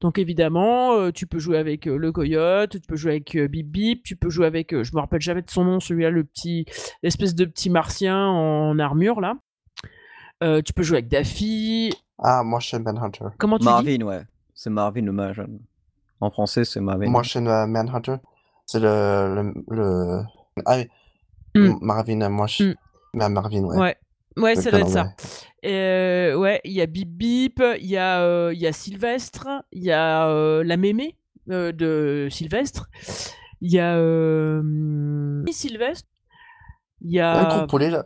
[0.00, 3.48] Donc évidemment, euh, tu peux jouer avec euh, le coyote, tu peux jouer avec euh,
[3.48, 6.22] Bip Bip, tu peux jouer avec, je me rappelle jamais de son nom, celui-là, le
[6.22, 6.64] petit,
[7.02, 9.34] l'espèce de petit martien en armure là.
[10.62, 11.92] tu peux jouer avec Daffy.
[12.18, 13.24] Ah, Martian Manhunter.
[13.38, 14.02] Comment tu Marvin, dis?
[14.04, 14.22] ouais.
[14.54, 15.42] C'est Marvin le mage.
[16.20, 17.10] En français, c'est Marvin.
[17.10, 18.16] Martian Manhunter.
[18.70, 20.20] C'est le, le,
[20.66, 20.88] Ah oui.
[21.54, 21.78] Mm.
[21.80, 22.64] Marvin, moi, je...
[22.64, 22.74] Mm.
[23.14, 23.78] Marvin, ouais.
[23.78, 23.96] Ouais,
[24.36, 25.14] ouais ça doit être ça.
[25.64, 29.48] Euh, ouais, il y a Bip Bip, il y a, euh, il y a Sylvestre,
[29.72, 31.16] il y a euh, la mémé
[31.50, 32.88] euh, de Sylvestre,
[33.62, 36.08] il y a euh, Sylvestre,
[37.00, 38.04] il y a un gros poulet, là.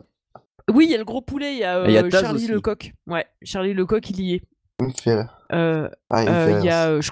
[0.71, 2.47] Oui, il y a le gros poulet, il y a, y Charlie aussi.
[2.47, 2.93] Lecoq.
[3.05, 4.43] Ouais, Charlie Lecoq, il y est.
[4.79, 5.25] Il me fait...
[5.51, 6.59] Euh, Ah, il me euh, fait...
[6.59, 7.11] il y a, euh, je,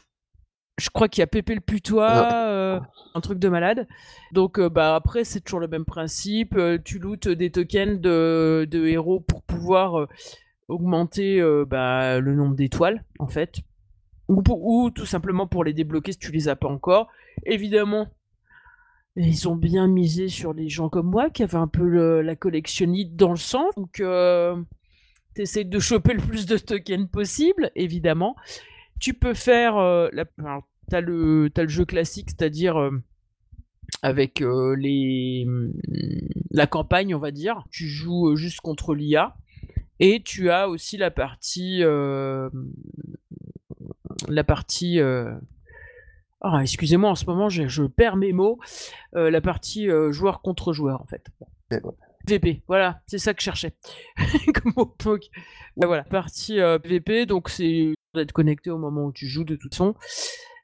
[0.78, 2.80] je crois qu'il y a Pépé le putois, euh,
[3.14, 3.88] un truc de malade.
[4.32, 6.56] Donc euh, bah après c'est toujours le même principe.
[6.56, 10.08] euh, tu lootes des tokens de, de héros pour pouvoir
[10.68, 13.60] augmenter bah, le nombre d'étoiles en fait,
[14.28, 17.10] ou, pour- ou tout simplement pour les débloquer si tu les as pas encore.
[17.46, 18.08] Évidemment.
[19.18, 22.38] Ils ont bien misé sur les gens comme moi qui avaient un peu le- la
[22.38, 23.66] collectionnite dans le sang.
[23.76, 24.02] Donc,
[25.34, 28.38] t'essayes de choper le plus de tokens possible, évidemment.
[29.02, 29.76] Tu peux faire.
[29.78, 30.26] euh, la...
[30.90, 32.92] t'as le, t'as le jeu classique, c'est-à-dire euh,
[34.02, 35.46] avec euh, les,
[36.52, 37.64] la campagne, on va dire.
[37.72, 39.36] Tu joues euh, juste contre l'IA.
[40.00, 41.84] Et tu as aussi la partie.
[41.84, 42.50] euh,
[44.28, 45.00] la partie.
[46.42, 48.60] ah, excusez-moi, en ce moment, je, je perds mes mots.
[49.14, 51.28] La partie joueur contre joueur, en fait.
[52.28, 53.74] PVP, voilà, c'est ça que je cherchais.
[54.54, 54.96] Comme mot.
[55.04, 55.22] Donc,
[55.78, 59.74] voilà, partie euh, PVP, donc c'est d'être connecté au moment où tu joues de toute
[59.74, 59.96] façon.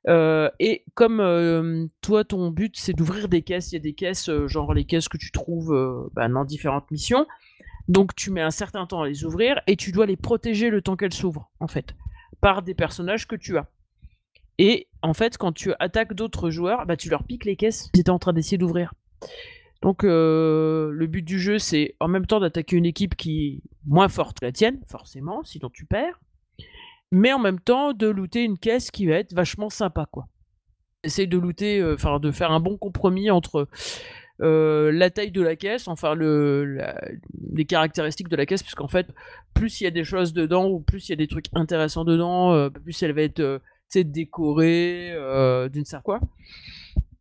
[0.08, 3.94] Euh, et comme euh, toi, ton but, c'est d'ouvrir des caisses, il y a des
[3.94, 7.26] caisses, euh, genre les caisses que tu trouves bah, dans différentes missions.
[7.88, 10.82] Donc tu mets un certain temps à les ouvrir et tu dois les protéger le
[10.82, 11.96] temps qu'elles s'ouvrent, en fait,
[12.42, 13.68] par des personnages que tu as.
[14.60, 18.02] Et en fait, quand tu attaques d'autres joueurs, bah, tu leur piques les caisses qu'ils
[18.02, 18.94] étaient en train d'essayer d'ouvrir.
[19.82, 24.10] Donc le but du jeu, c'est en même temps d'attaquer une équipe qui est moins
[24.10, 26.20] forte que la tienne, forcément, sinon tu perds,
[27.12, 30.28] mais en même temps de looter une caisse qui va être vachement sympa, quoi.
[31.04, 33.68] Essaye de looter, euh, enfin de faire un bon compromis entre
[34.42, 36.80] euh, la taille de la caisse, enfin le,
[37.54, 39.08] les caractéristiques de la caisse, puisqu'en fait,
[39.54, 42.04] plus il y a des choses dedans ou plus il y a des trucs intéressants
[42.04, 43.62] dedans, euh, plus elle va être
[43.96, 45.14] décorée
[45.72, 46.20] d'une certaine quoi.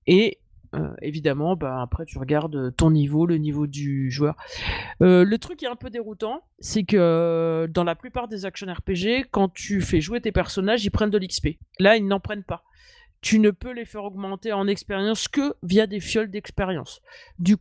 [0.06, 0.38] Et
[0.76, 4.36] euh, évidemment, bah, après tu regardes ton niveau, le niveau du joueur.
[5.02, 8.44] Euh, le truc qui est un peu déroutant, c'est que euh, dans la plupart des
[8.44, 11.58] action RPG, quand tu fais jouer tes personnages, ils prennent de l'XP.
[11.78, 12.62] Là, ils n'en prennent pas.
[13.20, 17.00] Tu ne peux les faire augmenter en expérience que via des fioles d'expérience.
[17.38, 17.56] Du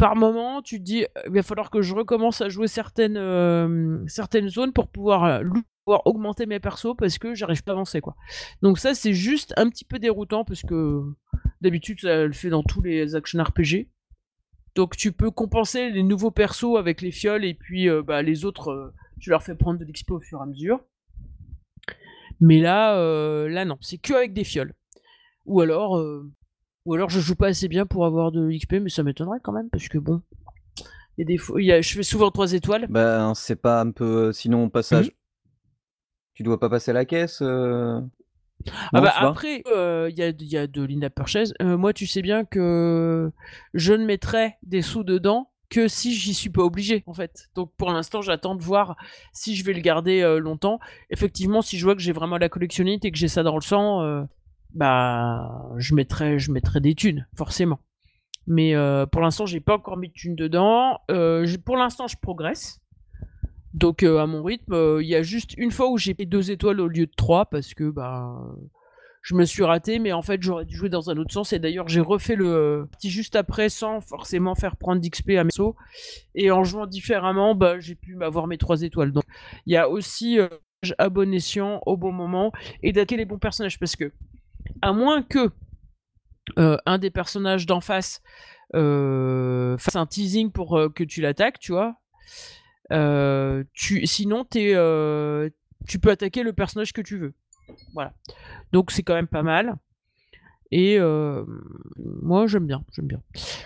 [0.00, 3.18] par moment, tu te dis, euh, il va falloir que je recommence à jouer certaines,
[3.18, 5.42] euh, certaines zones pour pouvoir, euh,
[5.84, 8.00] pouvoir augmenter mes persos parce que j'arrive pas à avancer.
[8.00, 8.16] Quoi.
[8.62, 11.02] Donc ça, c'est juste un petit peu déroutant parce que
[11.60, 13.88] d'habitude, ça le fait dans tous les action RPG.
[14.74, 18.44] Donc tu peux compenser les nouveaux persos avec les fioles et puis euh, bah, les
[18.44, 20.80] autres, euh, tu leur fais prendre de l'XP au fur et à mesure.
[22.40, 24.74] Mais là, euh, là non, c'est que avec des fioles.
[25.46, 26.00] Ou alors,
[26.84, 29.52] ou alors je joue pas assez bien pour avoir de l'XP, mais ça m'étonnerait quand
[29.52, 30.22] même parce que bon,
[31.18, 32.86] il y a des fois, il y a- je fais souvent 3 étoiles.
[32.88, 34.32] Ben, c'est pas un peu.
[34.32, 35.10] Sinon, passage.
[36.40, 38.00] Tu dois pas passer la caisse euh,
[38.66, 41.52] Ah non, bah après, euh, il y, a, il y a de l'in-app purchase.
[41.60, 43.30] Euh, moi, tu sais bien que
[43.74, 47.50] je ne mettrai des sous dedans que si j'y suis pas obligé, en fait.
[47.54, 48.96] Donc pour l'instant, j'attends de voir
[49.34, 50.80] si je vais le garder euh, longtemps.
[51.10, 53.60] Effectivement, si je vois que j'ai vraiment la collectionnite et que j'ai ça dans le
[53.60, 54.26] sang,
[54.72, 57.80] bah je mettrai, je mettrai des thunes, forcément.
[58.46, 58.72] Mais
[59.12, 61.00] pour l'instant, j'ai pas encore mis de thunes dedans.
[61.66, 62.80] Pour l'instant, je progresse.
[63.74, 66.26] Donc euh, à mon rythme, euh, il y a juste une fois où j'ai fait
[66.26, 68.36] deux étoiles au lieu de trois parce que bah
[69.22, 71.58] je me suis raté, mais en fait j'aurais dû jouer dans un autre sens et
[71.58, 75.76] d'ailleurs j'ai refait le petit juste après sans forcément faire prendre d'XP à mes sauts
[76.34, 79.12] et en jouant différemment, bah j'ai pu avoir mes trois étoiles.
[79.12, 79.24] Donc
[79.66, 80.48] il y a aussi euh,
[80.98, 82.50] à bon escient au bon moment
[82.82, 84.10] et d'attaquer les bons personnages parce que
[84.82, 85.50] à moins que
[86.58, 88.20] euh, un des personnages d'en face
[88.72, 91.96] fasse un teasing pour que tu l'attaques, tu vois.
[92.92, 95.48] Euh, tu, sinon, t'es, euh,
[95.86, 97.34] tu peux attaquer le personnage que tu veux.
[97.94, 98.12] Voilà.
[98.72, 99.76] Donc c'est quand même pas mal.
[100.72, 101.44] Et euh,
[101.96, 103.20] moi j'aime bien, j'aime bien,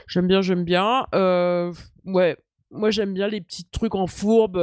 [0.06, 1.06] j'aime bien, j'aime bien.
[1.14, 1.72] Euh,
[2.06, 2.36] ouais,
[2.70, 4.56] moi j'aime bien les petits trucs en fourbe.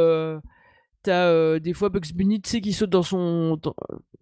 [1.08, 3.60] Euh, T'as euh, des fois Bugs Bunny, tu sais, qui saute dans son,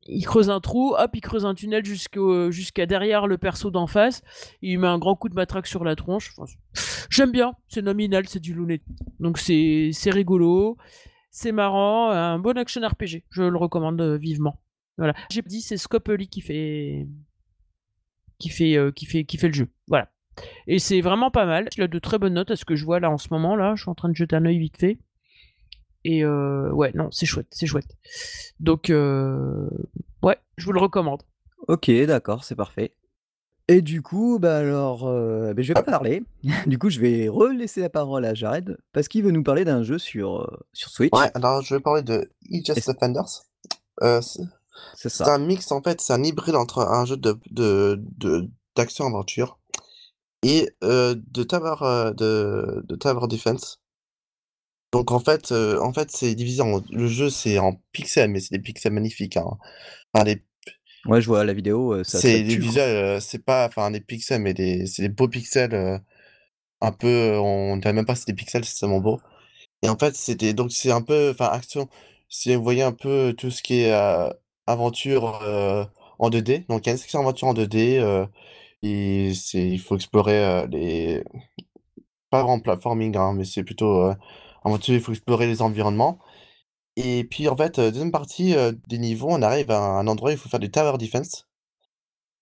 [0.08, 3.88] il creuse un trou, hop, il creuse un tunnel jusqu'au, jusqu'à derrière le perso d'en
[3.88, 4.24] face.
[4.62, 6.34] Il met un grand coup de matraque sur la tronche.
[7.10, 8.82] J'aime bien, c'est nominal, c'est du Looney.
[9.20, 10.78] Donc c'est, rigolo,
[11.32, 13.24] c'est marrant, un bon action RPG.
[13.30, 14.60] Je le recommande euh, vivement.
[14.98, 15.14] Voilà.
[15.32, 17.08] J'ai dit c'est Scopely qui fait
[18.38, 19.68] qui fait euh, qui fait qui fait le jeu.
[19.88, 20.10] Voilà.
[20.68, 21.68] Et c'est vraiment pas mal.
[21.78, 23.56] Il a de très bonnes notes à ce que je vois là en ce moment
[23.56, 23.76] là.
[23.76, 24.98] Je suis en train de jeter un œil vite fait.
[26.06, 27.98] Et euh, ouais, non, c'est chouette, c'est chouette.
[28.60, 29.70] Donc euh,
[30.24, 31.24] ouais, je vous le recommande.
[31.68, 32.94] Ok, d'accord, c'est parfait.
[33.68, 36.24] Et du coup, bah alors, euh, je vais pas parler.
[36.68, 39.84] Du coup, je vais relaisser la parole à Jared parce qu'il veut nous parler d'un
[39.84, 41.14] jeu sur, euh, sur Switch.
[41.14, 43.44] Ouais, alors je vais parler de E-Just Est-ce- Defenders.
[44.02, 44.42] Euh, c'est
[44.96, 45.36] C'est c'est ça.
[45.36, 49.60] un mix, en fait, c'est un hybride entre un jeu de, de, de- d'action-aventure
[50.42, 53.82] et euh, de tower, euh, de, de tower defense.
[54.92, 56.82] Donc en fait, euh, en fait c'est divisé en...
[56.92, 59.38] Le jeu, c'est en pixels, mais c'est des pixels magnifiques.
[59.38, 59.58] Hein.
[60.14, 60.44] Enfin, les
[61.06, 62.74] Ouais, je vois la vidéo, euh, ça, ça C'est des tue, quoi.
[62.74, 66.02] visuels, euh, c'est pas enfin des pixels, mais des, c'est des beaux pixels,
[66.82, 69.20] un peu, euh, on dirait même pas que c'est des pixels, c'est tellement beau.
[69.84, 71.90] Et en fait, c'était donc c'est un peu, enfin action,
[72.30, 73.92] si vous voyez un peu tout ce qui est
[74.68, 75.26] aventure
[76.20, 78.26] en 2D, donc il y a une section aventure en 2D, euh,
[78.84, 81.24] et c'est, il faut explorer les,
[82.30, 84.12] pas vraiment platforming, hein, mais c'est plutôt
[84.66, 86.20] euh, aventure, il faut explorer les environnements.
[86.98, 90.32] Et puis en fait, euh, deuxième partie euh, des niveaux, on arrive à un endroit
[90.32, 91.48] où il faut faire du tower defense.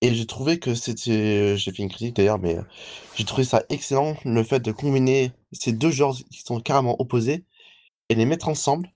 [0.02, 1.58] Et j'ai trouvé que c'était.
[1.58, 2.62] J'ai fait une critique d'ailleurs, mais euh,
[3.16, 7.46] j'ai trouvé ça excellent le fait de combiner ces deux genres qui sont carrément opposés
[8.10, 8.92] et les mettre ensemble.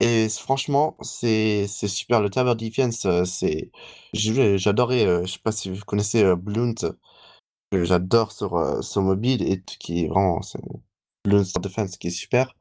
[0.00, 2.20] Et franchement, c'est super.
[2.20, 3.70] Le Tower Defense, euh, c'est.
[4.14, 5.06] J'adorais.
[5.06, 6.74] euh, je sais pas si vous connaissez euh, Blunt,
[7.70, 10.40] que j'adore sur, euh, sur mobile et qui est vraiment.
[11.24, 12.54] Blunt Tower Defense qui est super.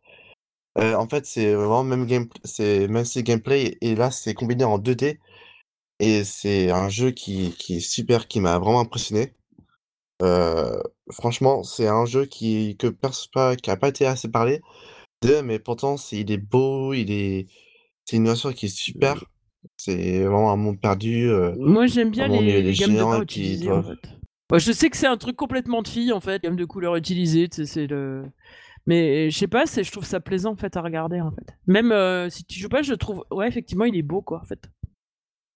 [0.80, 4.64] Euh, en fait, c'est vraiment même game, c'est même si gameplay et là c'est combiné
[4.64, 5.20] en 2D
[6.00, 9.34] et c'est un jeu qui, qui est super, qui m'a vraiment impressionné.
[10.22, 14.62] Euh, franchement, c'est un jeu qui que pas, qui a pas été assez parlé
[15.22, 17.48] de, mais pourtant c'est il est beau, il est
[18.06, 19.24] c'est une innovation qui est super.
[19.78, 21.30] C'est vraiment un monde perdu.
[21.30, 24.00] euh, Moi j'aime bien les, les de en fait.
[24.60, 27.66] Je sais que c'est un truc complètement de fille en fait, gamme de couleurs sais,
[27.66, 28.24] c'est le.
[28.86, 31.56] Mais je sais pas, c'est- je trouve ça plaisant en fait à regarder en fait.
[31.68, 34.46] Même euh, si tu joues pas, je trouve, ouais effectivement il est beau quoi en
[34.46, 34.70] fait.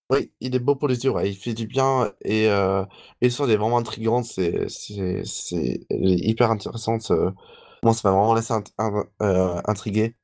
[0.10, 2.84] Oui, il est beau pour les yeux, ouais, il fait du bien et euh,
[3.20, 4.66] et l'histoire est vraiment intrigante, c'est
[5.90, 7.12] hyper intéressante.
[7.12, 7.32] euh.
[7.84, 10.16] Moi, ça m'a vraiment laissé int- in- euh, intrigué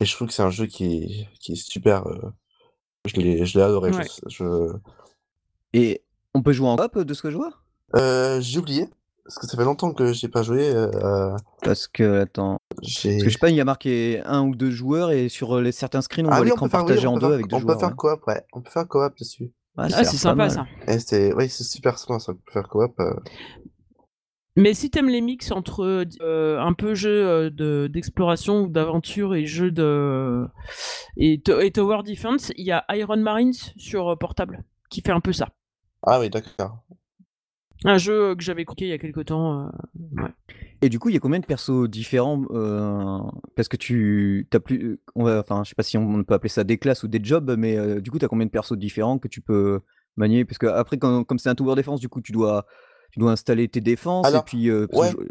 [0.00, 2.06] et je trouve que c'est un jeu qui est, qui est super.
[2.06, 2.30] euh.
[3.06, 3.92] Je l'ai je l'ai adoré.
[3.92, 4.04] je- Ouais.
[4.28, 4.72] Je,
[5.72, 6.04] Et
[6.34, 7.59] on peut jouer en coop de ce que je vois?
[7.96, 8.88] Euh, j'ai oublié
[9.24, 10.70] parce que ça fait longtemps que j'ai pas joué.
[10.74, 13.10] euh, Parce que, attends, j'ai.
[13.10, 15.60] parce que je sais pas, il y a marqué un ou deux joueurs et sur
[15.60, 17.14] les certains screens, on Ah voit oui, on l'écran peut faire, oui, partagé on en
[17.14, 17.80] peut deux faire, avec deux on peut joueurs.
[17.80, 17.94] faire ouais.
[17.96, 19.52] coop, ouais, on peut faire coop dessus.
[19.76, 20.66] Ouais, Ah ça a c'est l'air sympa pas ça.
[20.86, 20.94] mal.
[20.96, 22.98] Et c'est, oui, c'est super sympa, ça peut faire coop.
[23.00, 23.14] euh.
[24.56, 25.84] Mais si t'aimes les mix entre
[26.22, 30.44] euh, un peu jeu euh, de- d'exploration ou d'aventure et jeu de
[31.16, 35.12] et, to- et Tower Defense, il y a Iron Marines sur euh, portable qui fait
[35.12, 35.50] un peu ça.
[36.02, 36.78] Ah oui, d'accord.
[37.84, 39.66] Un jeu euh, que j'avais croqué il y a quelque temps.
[39.66, 40.30] euh, ouais.
[40.82, 43.18] Et du coup, il y a combien de persos différents euh,
[43.56, 46.48] Parce que tu as plus, on va, enfin, je sais pas si on peut appeler
[46.48, 48.76] ça des classes ou des jobs, mais euh, du coup, tu as combien de persos
[48.78, 49.80] différents que tu peux
[50.16, 50.44] manier?
[50.44, 52.66] Parce que après, quand, comme c'est un tower défense, du coup, tu dois,
[53.12, 54.68] tu dois installer tes défenses Alors, et puis.
[54.70, 55.12] euh, ouais.
[55.12, 55.26] que je-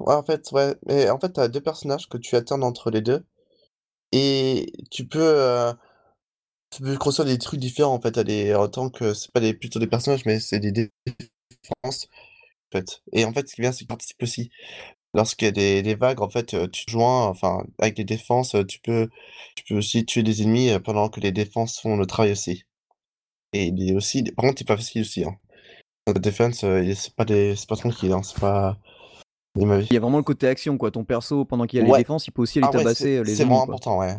[0.00, 0.74] Ouais, en fait, ouais.
[0.86, 3.24] Mais en fait, t'as deux personnages que tu alternes entre les deux.
[4.10, 5.72] Et tu peux, euh,
[6.70, 8.12] tu peux construire des trucs différents, en fait.
[8.12, 12.08] T'as des, en tant que, c'est pas des, plutôt des personnages, mais c'est des défenses,
[12.72, 13.02] en fait.
[13.12, 14.50] Et en fait, ce qui est bien, c'est que tu participes aussi.
[15.14, 18.80] Lorsqu'il y a des, des vagues, en fait, tu joins, enfin, avec les défenses, tu
[18.80, 19.08] peux,
[19.56, 22.64] tu peux aussi tuer des ennemis euh, pendant que les défenses font le travail aussi.
[23.52, 25.36] Et il est aussi, par contre, c'est pas facile aussi, hein.
[26.08, 28.22] La défense, euh, il- c'est pas des, c'est pas tranquille, hein.
[28.24, 28.78] C'est pas,
[29.56, 30.90] il Il y a vraiment le côté action, quoi.
[30.90, 31.98] Ton perso, pendant qu'il y a les Ouais.
[31.98, 33.48] défenses, il peut aussi aller Ah tabasser c'est euh, les c'est ennemis.
[33.50, 33.74] vraiment quoi.
[33.74, 34.16] important, ouais.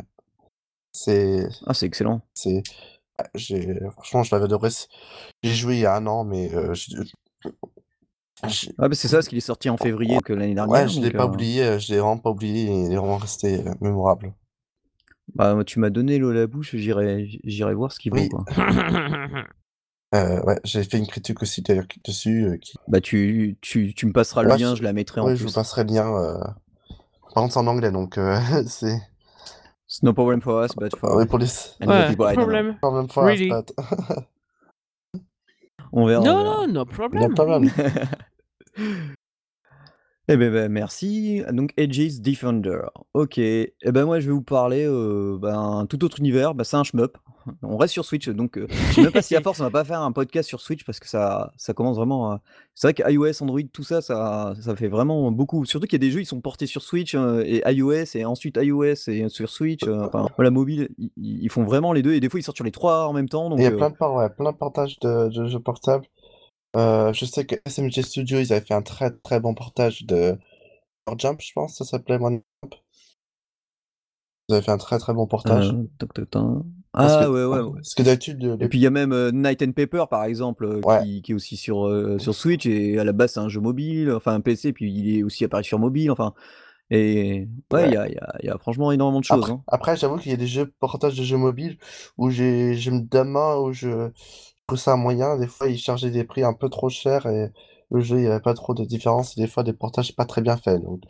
[0.92, 2.20] C'est, Ah, c'est excellent.
[2.34, 2.62] c'est,
[3.18, 4.70] ah, j'ai, franchement, je l'avais adoré.
[5.42, 6.74] J'ai joué il y a un an, mais euh,
[8.78, 10.72] Ah, bah, c'est ça, parce qu'il est sorti en février que l'année dernière.
[10.82, 13.18] ouais, je l'ai pas euh, oublié, euh, je l'ai vraiment pas oublié, il est vraiment
[13.18, 14.32] resté euh, mémorable.
[15.34, 17.28] bah, tu m'as donné l'eau à la bouche, j'irai,
[17.74, 18.18] voir ce qu'il vaut.
[18.18, 18.28] Oui.
[18.28, 18.44] Quoi.
[20.12, 22.44] Euh, ouais, j'ai fait une critique aussi d'ailleurs dessus.
[22.44, 22.72] euh, qui...
[22.88, 25.36] Bah, tu, tu, tu me passeras le Ouais, lien, je- je la mettrai en Ouais,
[25.36, 25.50] je plus.
[25.50, 26.12] vous passerai le lien.
[26.16, 26.36] euh,
[27.32, 28.18] Par contre, c'est en anglais, donc
[28.66, 29.00] c'est.
[30.00, 31.20] It's no problem for us, but for
[31.78, 32.46] and the Ouais, people know.
[32.46, 32.78] problème.
[32.80, 33.50] Problem for us, Really?
[33.50, 33.70] but-
[35.92, 36.20] On verra.
[36.20, 36.84] on Non, non, no
[37.28, 37.68] No problem.
[40.32, 41.42] Eh ben, ben, merci.
[41.52, 42.82] Donc Edge's Defender.
[43.14, 43.36] Ok.
[43.38, 46.54] Eh ben moi je vais vous parler euh, ben, tout autre univers.
[46.54, 47.18] Ben, c'est un shmup.
[47.62, 49.70] On reste sur Switch, donc euh, je sais même pas si à force on va
[49.70, 52.30] pas faire un podcast sur Switch parce que ça, ça commence vraiment.
[52.30, 52.42] à-
[52.76, 55.64] C'est vrai que iOS, Android, tout ça, ça, ça fait vraiment beaucoup.
[55.64, 58.24] Surtout qu'il y a des jeux ils sont portés sur Switch euh, et iOS et
[58.24, 59.82] ensuite iOS et sur Switch.
[59.88, 62.58] euh, enfin voilà mobile, ils, ils font vraiment les deux et des fois ils sortent
[62.58, 63.48] sur les trois en même temps.
[63.50, 66.04] Donc Il y a euh, plein de, ouais, plein de portages de, de jeux portables.
[66.76, 70.38] Euh, je sais que SMG Studio, ils avaient fait un très très bon portage de
[71.18, 72.74] Jump, je pense, ça s'appelait One Jump.
[74.48, 75.70] Ils avaient fait un très très bon portage.
[75.70, 76.28] euh, toc, toc.
[76.92, 77.60] Parce Ah ouais ouais.
[77.60, 77.70] ouais.
[77.74, 80.24] Parce que d'habitude, Et les- puis il y a même euh, Night and Paper par
[80.24, 81.02] exemple Ouais.
[81.04, 84.12] qui, qui est aussi sur, sur Switch et à la base c'est un jeu mobile,
[84.12, 86.34] enfin un PC puis il est aussi apparu sur mobile, enfin
[86.92, 89.38] et ouais il y, a, il y, a, il y a franchement énormément de choses.
[89.44, 89.62] Après, hein.
[89.68, 91.78] après, j'avoue qu'il y a des jeux portages de jeux mobiles
[92.18, 94.10] où j'ai je me demande où je
[94.70, 95.36] trouve ça moyen.
[95.38, 97.50] Des fois, ils chargeaient des prix un peu trop chers et
[97.90, 99.36] le jeu, il n'y avait pas trop de différence.
[99.36, 100.82] Et des fois, des portages pas très bien faits.
[100.82, 101.02] Donc,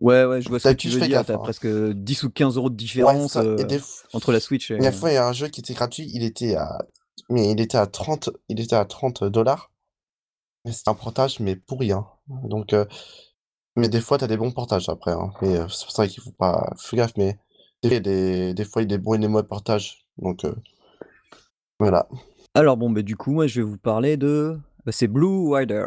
[0.00, 1.38] Ouais ouais je vois ce que tu veux fais dire, gaffe, t'as hein.
[1.38, 3.80] presque 10 ou 15 euros de différence euh, des
[4.12, 4.92] entre la Switch et...
[4.92, 6.78] Fois, il y a un jeu qui était gratuit, il était à,
[7.28, 9.70] mais il était à 30, il était à 30 dollars.
[10.64, 12.06] Mais c'était un portage, mais pour rien.
[12.26, 12.86] Donc, euh,
[13.76, 15.12] mais des fois, t'as des bons portages après.
[15.12, 15.32] hein.
[15.42, 17.12] Mais euh, c'est pour ça qu'il faut pas, faut gaffe.
[17.16, 17.38] Mais
[17.82, 20.06] des, des, des fois, il y a des bons et des mauvais portages.
[20.18, 20.44] Donc,
[21.78, 22.08] voilà.
[22.56, 24.56] Alors bon bah du coup moi je vais vous parler de...
[24.86, 25.86] bah, c'est Blue Rider.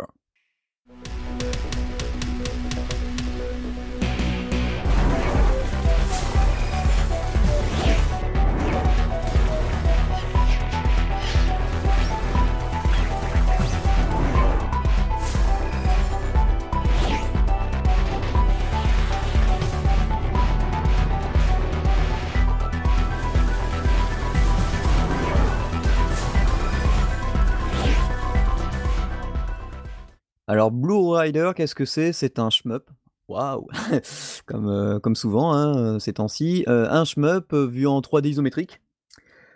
[30.48, 32.14] Alors Blue Rider, qu'est-ce que c'est?
[32.14, 32.90] C'est un shmup.
[33.28, 33.68] Waouh
[34.46, 36.64] comme, euh, comme souvent hein, ces temps-ci.
[36.68, 38.82] Euh, un shmup euh, vu en 3D isométrique.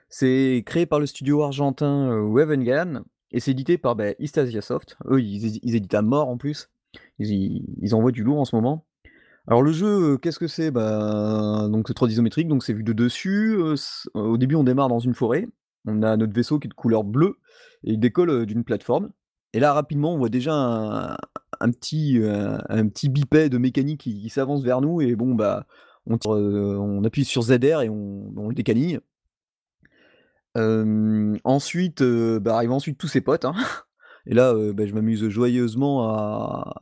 [0.10, 4.98] C'est créé par le studio argentin euh, Wavengan et c'est édité par Asia Soft.
[5.10, 6.70] Eux, ils, éditent à mort en plus.
[7.20, 8.86] Ils, envoient du lourd en ce moment.
[9.48, 10.70] Alors le jeu, euh, qu'est-ce que c'est?
[10.70, 13.56] Bah, Donc c'est 3D isométrique, donc c'est vu de dessus.
[13.58, 13.76] euh,
[14.14, 15.48] au début, on démarre dans une forêt.
[15.86, 17.38] On a notre vaisseau qui est de couleur bleue
[17.84, 19.12] et il décolle euh, d'une plateforme.
[19.54, 21.18] Et là, rapidement, on voit déjà un,
[21.60, 25.02] un petit, euh, un petit bipède mécanique qui, s'avance vers nous.
[25.02, 25.66] Et bon, bah,
[26.06, 29.00] on, tire, euh, on appuie sur ZR et on, le décanille.
[30.58, 33.46] Euh, ensuite, euh, bah, arrivent ensuite tous ses potes.
[33.46, 33.54] hein.
[34.28, 36.76] Et là, euh, bah, je m'amuse joyeusement à,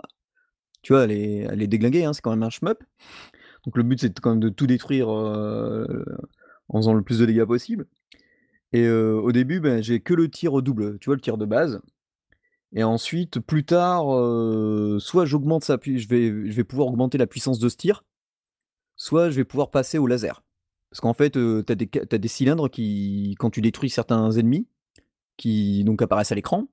[0.82, 2.06] tu vois, les, les déglinguer.
[2.06, 2.84] hein, C'est quand même un shmup.
[3.66, 7.46] Donc le but, c'est quand même de tout détruire en faisant le plus de dégâts
[7.46, 7.88] possible.
[8.74, 11.82] Et au début, ben, j'ai que le tir double, tu vois, le tir de base.
[12.76, 17.60] Et ensuite, plus tard, euh, soit j'augmente je vais, je vais pouvoir augmenter la puissance
[17.60, 18.06] de ce tir,
[18.96, 20.44] soit je vais pouvoir passer au laser.
[20.92, 24.68] Parce qu'en fait, euh, ca- t'as des cylindres qui, quand tu détruis certains ennemis,
[25.38, 26.68] qui donc apparaissent à l'écran,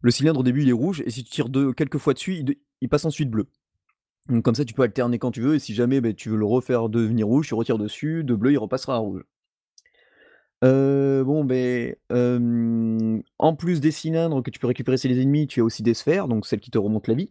[0.00, 2.36] le cylindre au début il est rouge, et si tu tires deux, quelques fois dessus,
[2.38, 3.46] il, de- il passe ensuite bleu.
[4.28, 6.36] Donc comme ça, tu peux alterner quand tu veux, et si jamais ben, tu veux
[6.36, 9.22] le refaire devenir rouge, tu retires dessus, de bleu, il repassera à rouge.
[10.62, 11.94] Euh, bon, ben,
[13.38, 15.94] en plus des cylindres que tu peux récupérer chez les ennemis, tu as aussi des
[15.94, 17.30] sphères, donc celles qui te remontent la vie,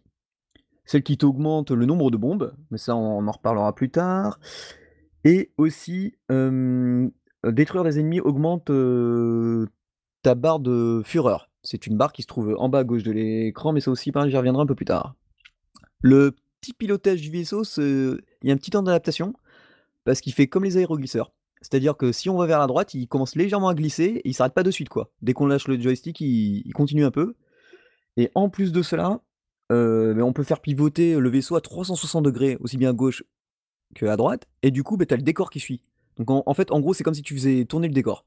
[0.84, 4.40] celles qui t'augmentent le nombre de bombes, mais ça on en reparlera plus tard,
[5.24, 8.70] et aussi détruire des ennemis augmente
[10.22, 11.50] ta barre de fureur.
[11.62, 14.10] C'est une barre qui se trouve en bas à gauche de l'écran, mais ça aussi,
[14.12, 15.14] j'y reviendrai un peu plus tard.
[16.00, 19.34] Le petit pilotage du vaisseau, il y a un petit temps d'adaptation,
[20.04, 21.32] parce qu'il fait comme les aéroglisseurs.
[21.62, 24.34] C'est-à-dire que si on va vers la droite, il commence légèrement à glisser et il
[24.34, 25.10] s'arrête pas de suite quoi.
[25.20, 27.34] Dès qu'on lâche le joystick, il, continue un peu.
[28.16, 29.20] Et en plus de cela,
[29.70, 33.24] euh, ben, on peut faire pivoter le vaisseau à 360 degrés, aussi bien à gauche
[33.94, 34.46] que à droite.
[34.62, 35.82] Et du coup, ben, tu as le décor qui suit.
[36.16, 38.24] Donc en, fait, en gros, c'est comme si tu faisais tourner le décor.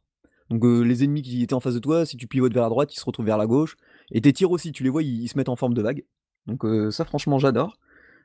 [0.49, 2.69] Donc euh, les ennemis qui étaient en face de toi, si tu pivotes vers la
[2.69, 3.77] droite, ils se retrouvent vers la gauche.
[4.11, 6.05] Et tes tirs aussi, tu les vois, ils, se mettent en forme de vague.
[6.45, 7.79] Donc euh, ça, franchement, j'adore.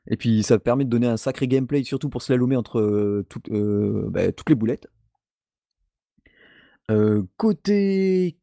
[0.07, 3.25] Et puis ça permet de donner un sacré gameplay, surtout pour slalomer entre
[4.09, 4.87] bah, toutes les boulettes.
[7.37, 8.37] Côté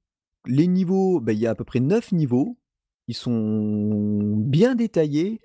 [0.46, 2.56] les niveaux, bah, il y a à peu près 9 niveaux.
[3.08, 5.40] Ils sont bien détaillés.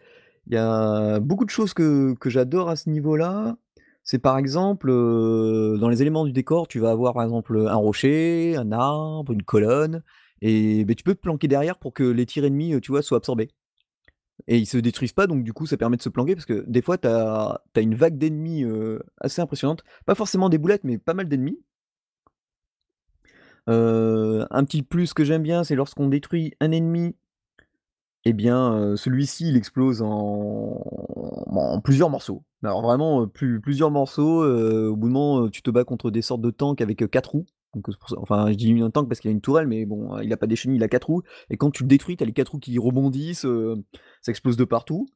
[0.48, 3.58] Il y a beaucoup de choses que, j'adore à ce niveau-là.
[4.04, 8.56] C'est par exemple, dans les éléments du décor, tu vas avoir par exemple un rocher,
[8.58, 10.04] un arbre, une colonne,
[10.42, 13.18] et bah, tu peux te planquer derrière pour que les tirs ennemis, tu vois, soient
[13.18, 13.50] absorbés.
[14.48, 16.66] et ils se détruisent pas, donc du coup, ça permet de se planquer parce que
[16.68, 18.66] des fois, tu as une vague d'ennemis,
[19.20, 19.84] assez impressionnante.
[20.06, 21.60] Pas forcément des boulettes, mais pas mal d'ennemis.
[23.72, 27.16] Un petit plus que j'aime bien, c'est lorsqu'on détruit un ennemi
[28.24, 32.44] et bien, celui-ci, il explose en plusieurs morceaux.
[32.64, 36.52] Alors vraiment, plusieurs morceaux, au bout d'un moment, tu te bats contre des sortes de
[36.52, 37.46] tanks avec, 4 roues.
[38.18, 40.46] Enfin, je dis un tank parce qu'il a une tourelle, mais bon, il a pas
[40.46, 42.50] des chenilles, il a 4 roues et quand tu le détruis, tu as les 4
[42.50, 43.48] roues qui rebondissent,
[44.22, 45.08] ça explose de partout.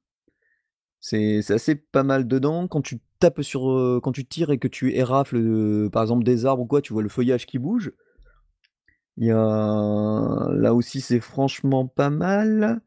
[0.99, 2.67] C'est assez pas mal dedans.
[2.67, 6.63] Quand tu tapes sur, quand tu tires et que tu érafles, par exemple des arbres
[6.63, 7.91] ou quoi, tu vois le feuillage qui bouge.
[9.17, 12.81] Il y a là aussi, c'est franchement pas mal.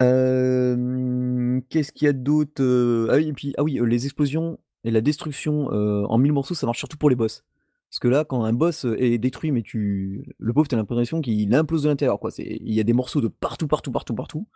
[0.00, 2.62] qu'est-ce qu'il y a d'autre?
[3.10, 3.16] ah
[3.58, 7.16] ah oui, les explosions et la destruction, en mille morceaux, ça marche surtout pour les
[7.16, 7.44] boss.
[7.90, 11.20] Parce que là, quand un boss, est détruit, mais tu le pauvre, tu as l'impression
[11.20, 12.30] qu'il implose de l'intérieur, quoi.
[12.38, 14.48] il y a des morceaux de partout, partout, partout, partout.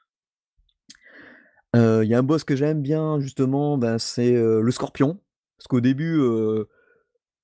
[1.75, 5.21] il y a un boss que j'aime bien justement, ben, c'est, le scorpion.
[5.57, 6.21] Parce qu'au début,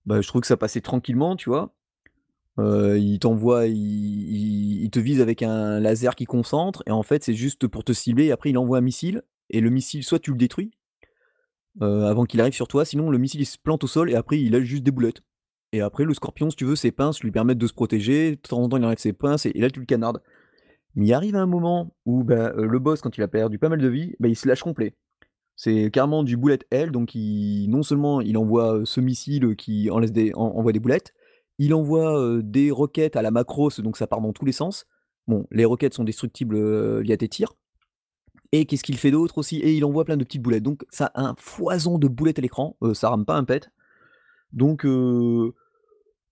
[0.06, 1.74] bah, je trouve que ça passait tranquillement, tu vois?
[2.58, 7.66] Il t'envoie il te vise avec un laser qui concentre et en fait, c'est juste
[7.66, 10.36] pour te cibler et après il envoie un missile et le missile, soit tu le
[10.36, 10.72] détruis,
[11.80, 14.40] avant qu'il arrive sur toi, sinon le missile il se plante au sol et après
[14.40, 15.22] il a juste des boulettes.
[15.72, 18.36] Et après le scorpion, si tu veux, ses pinces lui permettent de se protéger, de
[18.36, 20.22] temps en temps il enlève ses pinces et là tu le canardes.
[20.94, 23.80] Mais il arrive un moment où, bah, le boss quand il a perdu pas mal
[23.80, 24.94] de vie, bah, il se lâche complet.
[25.56, 30.32] C'est carrément du bullet hell, donc il non seulement il envoie, ce missile, qui des
[30.34, 31.12] envoie des boulettes,
[31.58, 34.86] il envoie, des roquettes à la Macross, donc ça part dans tous les sens.
[35.26, 37.54] Bon, les roquettes sont destructibles, via tes tirs.
[38.52, 39.56] Et qu'est-ce qu'il fait d'autre aussi?
[39.56, 40.62] Et il envoie plein de petites boulettes.
[40.62, 43.70] Donc ça a un foison de boulettes à l'écran, ça rame pas un pet.
[44.52, 44.86] Donc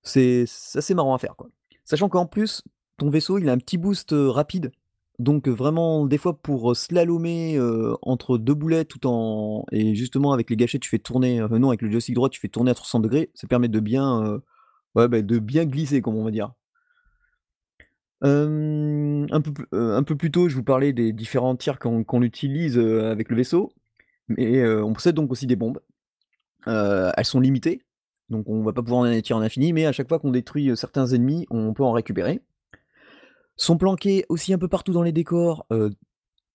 [0.02, 0.44] c'est
[0.74, 1.48] assez marrant à faire, quoi.
[1.84, 2.62] Sachant qu'en plus,
[2.96, 4.70] ton vaisseau, il a un petit boost, rapide.
[5.18, 7.58] Donc vraiment, des fois, pour, slalomer,
[8.02, 11.82] entre deux boulettes tout en et justement avec les gâchettes, tu fais tourner, non, avec
[11.82, 14.40] le joystick droit, tu fais tourner à 360 ça permet de bien,
[14.94, 16.52] Ouais, bah, de bien glisser, comme on va dire.
[18.22, 22.78] un peu plus un peu plus tôt, je vous parlais des différents tirs qu'on utilise,
[22.78, 23.72] avec le vaisseau,
[24.28, 25.80] mais on possède donc aussi des bombes.
[26.66, 27.82] elles sont limitées,
[28.28, 30.76] donc on va pas pouvoir en tirer en infini, mais à chaque fois qu'on détruit,
[30.76, 32.40] certains ennemis, on peut en récupérer.
[33.56, 35.66] Sont planqués aussi un peu partout dans les décors,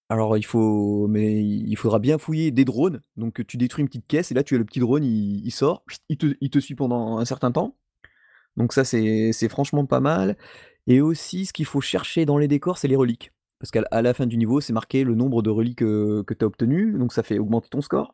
[0.09, 4.07] alors il faut mais il faudra bien fouiller des drones, donc tu détruis une petite
[4.07, 6.75] caisse et là tu as le petit drone, il sort, il te il te suit
[6.75, 7.75] pendant un certain temps.
[8.57, 10.37] Donc ça, c'est franchement pas mal.
[10.87, 13.31] Et aussi, ce qu'il faut chercher dans les décors, c'est les reliques.
[13.59, 16.47] Parce qu'à la fin du niveau, c'est marqué le nombre de reliques que tu as
[16.47, 18.13] obtenues, donc ça fait augmenter ton score.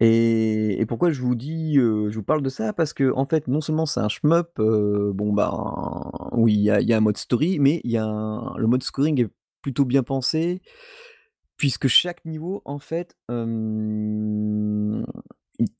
[0.00, 2.72] Et, pourquoi je vous dis, je vous parle de ça?
[2.72, 6.96] Parce que en fait, non seulement c'est un shmup, bon bah oui, il y a,
[6.96, 8.06] un mode story, mais y a
[8.56, 9.28] le mode scoring est
[9.62, 10.62] plutôt bien pensé,
[11.56, 13.34] puisque chaque niveau, en fait, tu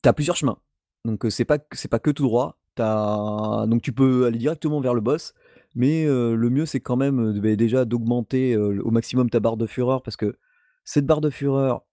[0.03, 0.59] as plusieurs chemins.
[1.05, 2.57] Donc c'est pas pas que tout droit.
[2.79, 5.33] Donc tu peux aller directement vers le boss,
[5.75, 10.01] mais le mieux c'est quand même, bah, déjà d'augmenter, au maximum ta barre de fureur
[10.03, 10.35] parce que
[10.83, 11.83] cette barre de fureur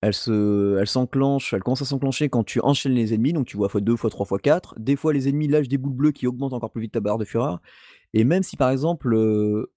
[0.00, 3.56] elle se elle s'enclenche, elle commence à s'enclencher quand tu enchaînes les ennemis, donc tu
[3.56, 4.74] vois x2, x3, x4.
[4.78, 7.16] Des fois les ennemis lâchent des boules bleues qui augmentent encore plus vite ta barre
[7.16, 7.60] de fureur
[8.12, 9.16] et même si par exemple,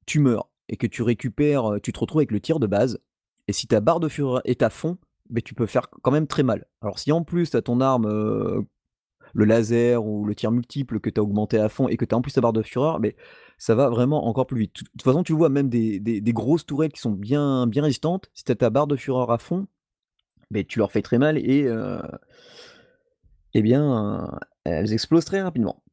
[0.05, 2.99] tu meurs et que tu récupères, tu te retrouves avec le tir de base
[3.47, 4.97] et si ta barre de fureur est à fond,
[5.29, 6.65] beh, tu peux faire quand même très mal.
[6.81, 8.65] Alors si en plus tu as ton arme,
[9.33, 12.13] le laser ou le tir multiple que tu as augmenté à fond et que tu
[12.13, 13.15] as en plus ta barre de fureur, mais
[13.57, 14.83] ça va vraiment encore plus vite.
[14.83, 18.43] De toute façon, tu vois même des, grosses tourelles qui sont bien, bien résistantes, si
[18.43, 19.67] tu as ta barre de fureur à fond,
[20.51, 22.01] mais tu leur fais très mal et euh,
[23.53, 25.83] eh bien, elles explosent très rapidement.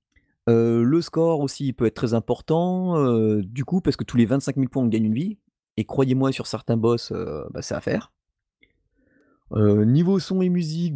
[0.50, 4.26] Euh, le score aussi peut être très important, euh, du coup, parce que tous les
[4.26, 5.38] 25 000 points, on gagne une vie.
[5.76, 7.12] Et croyez-moi, sur certains boss,
[7.50, 8.13] bah, c'est à faire
[9.56, 10.94] niveau son et musique,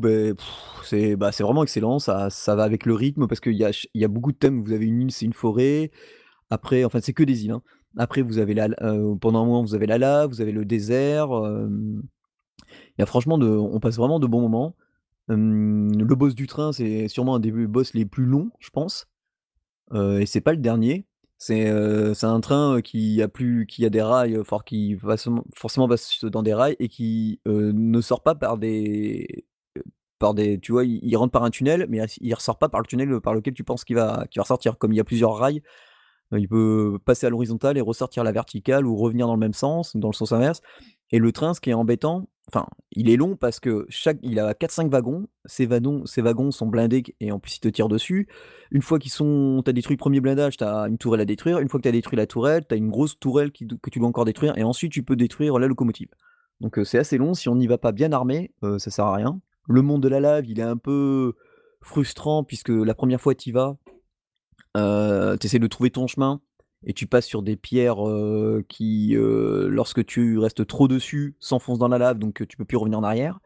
[0.83, 4.05] c'est bah, c'est vraiment excellent, ça va avec le rythme parce qu'il y a y
[4.05, 4.63] a beaucoup de thèmes.
[4.63, 5.91] Vous avez une île, c'est une forêt.
[6.51, 7.63] Après enfin, c'est que des îles, hein.
[7.97, 8.69] Après vous avez la
[9.21, 11.29] pendant un moment, vous avez la lave, vous avez le désert,
[12.99, 14.75] y a franchement on passe vraiment de bons moments.
[15.29, 19.07] le boss du train, c'est sûrement un des boss les plus longs, je pense,
[19.95, 21.07] et c'est pas le dernier.
[21.39, 25.15] C'est, un train, qui a plus qui a des rails, fort qui va
[25.55, 29.47] forcément passe dans des rails et qui, ne sort pas par des,
[30.19, 30.85] par des tu vois?
[30.85, 33.65] Il rentre par un tunnel, mais il ressort pas par le tunnel, par lequel tu
[33.65, 34.79] penses qu'il va qu'il va ressortir.
[34.79, 35.63] Comme il y a plusieurs rails,
[36.33, 39.55] il peut passer à l'horizontale et ressortir à la verticale ou revenir dans le même
[39.55, 40.61] sens, dans le sens inverse
[41.11, 43.87] Et le train, ce qui est embêtant, enfin, il est long parce que
[44.23, 45.27] il a 4-5 wagons.
[45.47, 48.29] Ces wagons ces wagons sont blindés et en plus, ils te tirent dessus.
[48.71, 51.25] Une fois qu'ils sont tu as détruit le 1er blindage, tu as une tourelle à
[51.25, 51.59] détruire.
[51.61, 53.99] Une fois que tu as détruit la tourelle, tu as une grosse tourelle que tu
[53.99, 56.09] dois encore détruire et ensuite tu peux détruire la locomotive.
[56.61, 57.35] Donc, heu, c'est assez long.
[57.35, 59.41] Si on n'y va pas bien armé, heu, ça sert à rien.
[59.69, 61.35] Le monde de la lave, il est un peu
[61.81, 63.77] frustrant puisque la 1re fois tu y vas,
[64.77, 66.41] heu, tu essaies de trouver ton chemin
[66.85, 68.05] et tu passes sur des pierres,
[68.69, 72.99] qui, lorsque tu restes trop dessus, s'enfoncent dans la lave, donc tu peux plus revenir
[72.99, 73.41] en arrière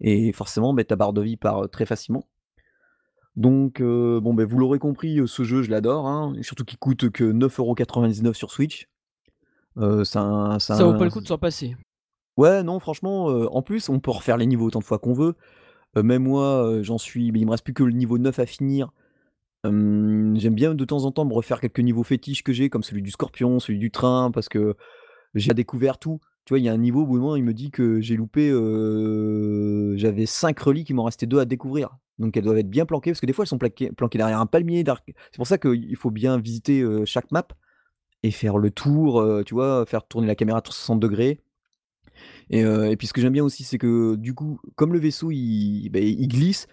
[0.00, 2.26] et forcément, beh, ta barre de vie part, très facilement.
[3.36, 7.24] Donc bon, beh, vous l'aurez compris, ce jeu, je l'adore, hein, surtout qu'il coûte que
[7.24, 8.88] 9,99 € sur Switch.
[9.76, 11.76] Un c'est Ça vaut pas le coup de s'en passer.
[12.36, 15.36] Ouais, non, franchement, en plus, on peut refaire les niveaux autant de fois qu'on veut.
[15.96, 18.90] Même moi, j'en suis beh, il me reste plus que le niveau 9 à finir.
[19.64, 23.02] J'aime bien de temps en temps me refaire quelques niveaux fétiches que j'ai, comme celui
[23.02, 24.74] du scorpion, celui du train, parce que
[25.34, 26.20] j'ai découvert tout.
[26.46, 28.48] Tu vois, il y a un niveau, moment, il me dit que j'ai loupé,
[29.98, 31.90] j'avais 5 reliques, il m'en restait 2 à découvrir.
[32.18, 34.46] Donc elles doivent être bien planquées, parce que des fois, elles sont planquées derrière un
[34.46, 37.46] palmier c'est pour ça qu'il faut bien visiter, chaque map
[38.22, 39.84] et faire le tour, tu vois?
[39.86, 41.40] Faire tourner la caméra à 360°
[42.50, 44.98] et heu, et puis ce que j'aime bien aussi, c'est que, du coup, comme le
[44.98, 46.66] vaisseau, il il glisse,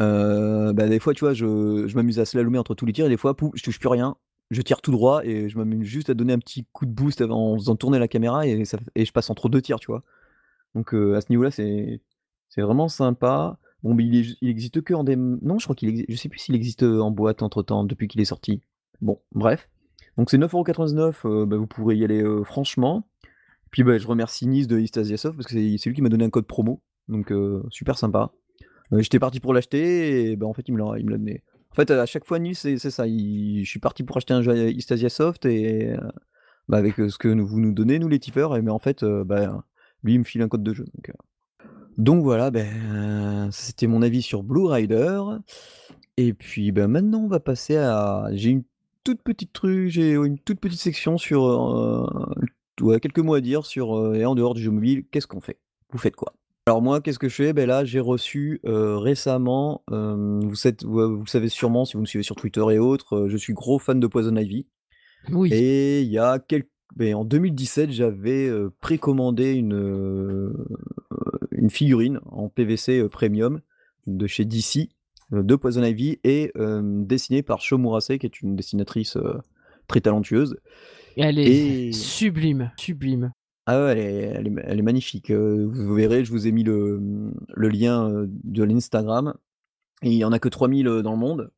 [0.00, 3.06] heu, bah, des fois, tu vois, je je m'amuse à slalomer entre tous les tirs
[3.06, 4.16] et des fois, je touche plus rien.
[4.50, 7.22] Je tire tout droit et je m'amuse juste à donner un petit coup de boost
[7.22, 10.02] en faisant tourner la caméra et je passe entre 2 tirs, tu vois?
[10.74, 12.00] Donc heu, à ce niveau-là, c'est
[12.58, 13.58] vraiment sympa.
[13.82, 16.38] Bon, beh, il existe que en dém non, je crois qu'il exi je sais plus
[16.40, 18.62] s'il existe, heu, en boîte entre-temps, depuis qu'il est sorti.
[19.02, 19.68] Bon, bref.
[20.18, 23.06] Donc c'est 9,99 €, heu, bah, vous pourrez y aller, franchement.
[23.72, 26.24] Puis, bah, je remercie Nice de Eastasia Soft parce que c'est lui qui m'a donné
[26.26, 27.32] un code promo, donc
[27.70, 28.32] super sympa.
[28.92, 31.42] Heu, j'étais parti pour l'acheter et bah, en fait, il me l'a donné.
[31.70, 34.52] En fait, à chaque fois, Nice, c'est ça, je suis parti pour acheter un jeu
[34.52, 35.98] à Eastasia Soft et heu,
[36.68, 39.64] bah, avec, heu, ce que vous nous donnez, nous les tipeurs mais en fait, bah,
[40.02, 40.84] lui, il me file un code de jeu,
[41.98, 42.66] donc voilà, beh,
[43.50, 45.20] c'était mon avis sur Blue Rider
[46.16, 48.64] et puis, bah, maintenant, on va passer à j'ai une
[49.04, 52.10] toute petite tru j'ai, une toute petite section sur,
[53.00, 55.58] quelques mots à dire sur, et en dehors du jeu mobile, qu'est-ce qu'on fait?
[55.90, 56.34] Vous faites quoi?
[56.66, 57.52] Alors moi, qu'est-ce que je fais?
[57.52, 62.06] Beh, là, j'ai reçu, récemment, vous sait vous vous le savez sûrement si vous me
[62.06, 64.66] suivez sur Twitter et autres, je suis gros fan de Poison Ivy
[65.30, 65.52] Oui.
[65.52, 66.38] et il y a
[66.94, 68.48] beh, en 2017, j'avais,
[68.80, 70.52] précommandé une,
[71.68, 73.60] figurine en PVC, premium
[74.06, 74.88] de chez DC,
[75.32, 79.18] de Poison Ivy et dessinée par Sho Murase qui est une dessinatrice,
[79.88, 80.56] très talentueuse
[81.16, 83.32] Elle est et sublime, sublime.
[83.66, 88.26] Ah ouais, elle est magnifique, heu, vous verrez, je vous ai mis le, mmh, lien,
[88.26, 89.34] de l'Instagram
[90.02, 91.50] il y en a que 3000, heu, dans le monde.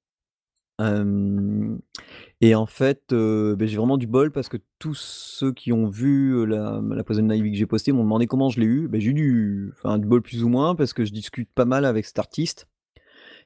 [2.41, 6.47] Et en fait, beh, j'ai vraiment du bol parce que tous ceux qui ont vu,
[6.47, 8.89] la Poison Ivy que j'ai postée m'ont demandé comment je l'ai eu.
[8.89, 9.73] Beh, j'ai eu du
[10.07, 12.69] bol plus ou moins parce que je discute pas mal avec cette artiste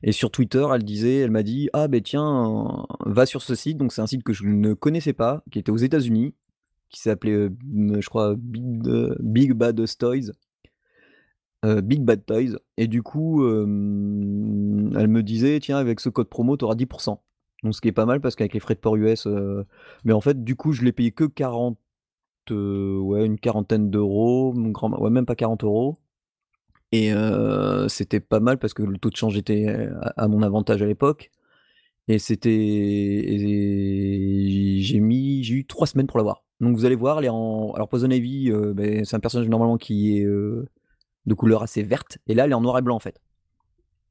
[0.02, 3.78] et sur Twitter, elle disait elle m'a dit: «Ah beh, tiens, va sur ce site»,
[3.78, 6.34] donc c'est un site que je ne connaissais pas, qui était aux États-Unis,
[6.91, 8.82] qui s'appelait, heu, mmh, je crois Big,
[9.20, 10.32] Big Bad Toys
[11.64, 16.57] heu, Big Bad Toys et du coup, elle me disait: «Tiens, avec ce code promo,
[16.57, 17.20] tu auras 10 %».
[17.64, 19.26] Donc ce qui est pas mal parce qu'avec les frais de port US,
[20.05, 21.76] mais en fait, du coup, je l'ai payé que 40,
[22.53, 25.97] heu, ouais, une quarantaine d'euros, ouais, même pas 40 €
[26.93, 30.82] et heu, c'était pas mal parce que le taux de change était à mon avantage
[30.82, 31.30] à l'époque
[32.09, 33.39] et c'était et
[34.82, 36.43] j'ai mis j'ai eu 3 semaines pour l'avoir.
[36.61, 39.48] Donc vous allez voir, elle est en alors Poison Ivy, heu, beh, c'est un personnage
[39.48, 40.66] normalement qui est, heu,
[41.26, 42.18] de couleur assez verte.
[42.28, 43.20] Et là, elle est en noir et blanc, en fait.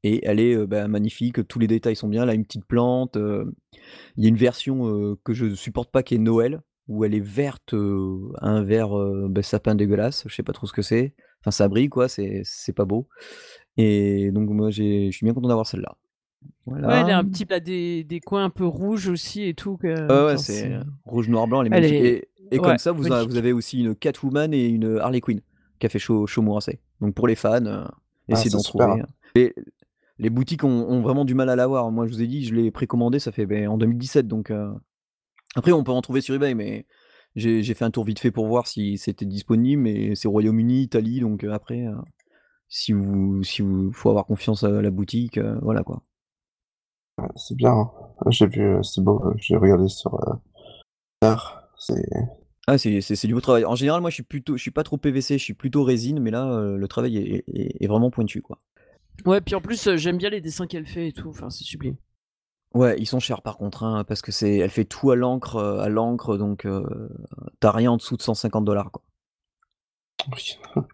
[0.04, 2.22] Et elle est, heu, bah, magnifique, tous les détails sont bien.
[2.24, 6.14] Elle a une petite plante, il y a une version, que je supporte pas qui
[6.16, 8.90] est Noël, où elle est verte, un vert,
[9.28, 11.14] bah, sapin dégueulasse, je sais pas trop ce que c'est.
[11.42, 12.44] Enfin, ça brille quoi, c'est
[12.76, 13.08] pas beau.
[13.78, 15.96] Et donc moi, je suis bien content d'avoir celle-là.
[16.66, 17.18] Ouais, elle Voilà.
[17.18, 20.36] un petit elle a des des coins un peu rouges aussi et tout que Ouais,
[20.38, 23.24] c'est rouge, noir, blanc, elle est elle magnifique est et et comme ça, vous a
[23.24, 25.40] vous avez aussi une Catwoman et une Harley Quinn
[25.78, 26.70] qui a fait Sho Sho Murase.
[27.00, 27.88] Donc pour les fans, heu, Ah,
[28.28, 29.06] essayez d'en trouver, hein.
[29.34, 29.54] et
[30.18, 31.90] les boutiques ont ont vraiment du mal à l'avoir.
[31.90, 34.70] Moi, je vous ai dit, je l'ai précommandé, ça fait, beh, en 2017 donc heu,
[35.56, 36.86] après on peut en trouver sur eBay mais
[37.36, 40.82] j'ai j'ai fait un tour vite fait pour voir si c'était disponible mais c'est Royaume-Uni,
[40.82, 41.86] Italie donc heu, après,
[42.68, 46.02] si vous si vous faut avoir confiance à la boutique, voilà quoi.
[47.18, 47.90] Ouais, c'est bien, hein.
[48.28, 50.34] J'ai vu, heu, c'est beau, heu, j'ai regardé sur, heu,
[51.78, 52.02] c'est
[52.66, 53.64] Ah, c'est c'est c'est du beau travail.
[53.64, 56.20] En général, moi, je suis plutôt je suis pas trop PVC, je suis plutôt résine
[56.20, 58.58] mais là, heu, le travail est est est vraiment pointu, quoi.
[59.26, 61.96] Ouais, puis en plus, j'aime bien les dessins qu'elle fait et tout, enfin, c'est sublime.
[62.74, 65.56] Ouais, ils sont chers par contre, hein, parce que c'est elle fait tout à l'encre,
[65.58, 66.84] à l'encre donc heu,
[67.60, 69.02] tu as rien en dessous de 150 $, quoi.
[70.32, 70.58] Oui.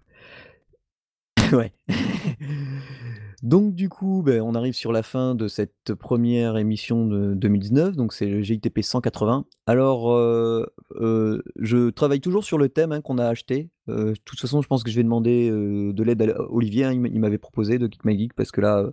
[1.53, 1.73] Ouais.
[3.45, 7.95] Donc du coup, beh, on arrive sur la fin de cette première émission de 2019,
[7.95, 9.45] donc c'est le GITP 180.
[9.67, 10.67] Alors, heu
[10.99, 13.69] heu, je travaille toujours sur le thème, hein, qu'on a acheté.
[13.91, 16.93] Heu, de toute façon, je pense que je vais demander, de l'aide à Olivier, hein,
[16.93, 18.91] il m'a il m'avait proposé de Geek My Geek parce que là,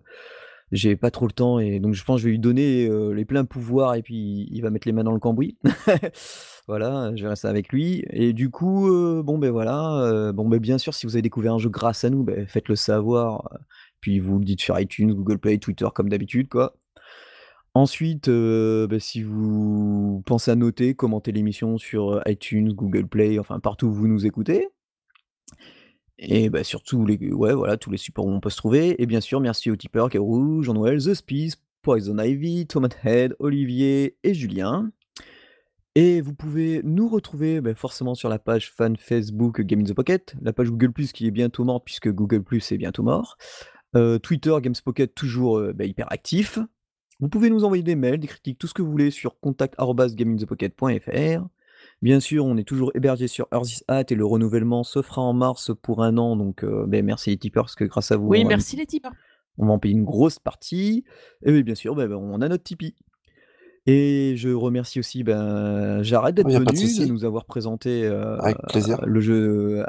[0.73, 3.23] j'ai pas trop le temps et donc je pense que je vais lui donner, les
[3.23, 5.57] pleins pouvoirs et puis il va mettre les mains dans le cambouis.
[6.67, 8.87] Voilà, je verrai ça avec lui et du coup,
[9.23, 12.09] bon, beh, voilà, bon, beh, bien sûr, si vous avez découvert un jeu grâce à
[12.09, 13.49] nous, beh, faites-le savoir,
[14.01, 16.75] puis vous le dites sur iTunes, Google Play, Twitter comme d'habitude, quoi.
[17.73, 23.39] Ensuite, heu, bah, si vous pensez à noter, commenter l'émission sur, heu, iTunes, Google Play,
[23.39, 24.67] enfin partout où vous nous écoutez.
[26.17, 29.21] Et bah, les ouais, voilà, tous les supports où on peut se trouver et bien
[29.21, 34.91] sûr, merci aux tipeurs Garou, Jean-Noël, The Spies, Poison Ivy, Tomato Head, Olivier et Julien.
[35.95, 39.93] Et vous pouvez nous retrouver, bah, forcément sur la page fan Facebook Game in the
[39.93, 43.37] Pocket, la page Google+ qui est bientôt morte puisque Google+ est bientôt mort.
[43.95, 46.59] Heu, Twitter Games Pocket toujours, heu, bah, hyper actif.
[47.19, 51.45] Vous pouvez nous envoyer des mails, des critiques, tout ce que vous voulez sur contact@gameinthepocket.fr.
[52.01, 55.71] Bien sûr, on est toujours hébergé sur Earthis@, et le renouvellement se fera en mars
[55.81, 58.41] pour 1 an, donc heu, beh, merci les tipeurs parce que grâce à vous, Oui,
[58.43, 59.11] va merci les tipeurs.
[59.57, 61.03] on va en payer une grosse partie
[61.43, 62.95] et oui, bien sûr, bah, bah, on a notre Tipeee.
[63.87, 67.25] Et je remercie aussi, ben, Jared d'être Il y a pas de venu, de nous
[67.25, 68.09] avoir présenté,
[68.69, 68.99] plaisir.
[69.05, 69.83] le jeu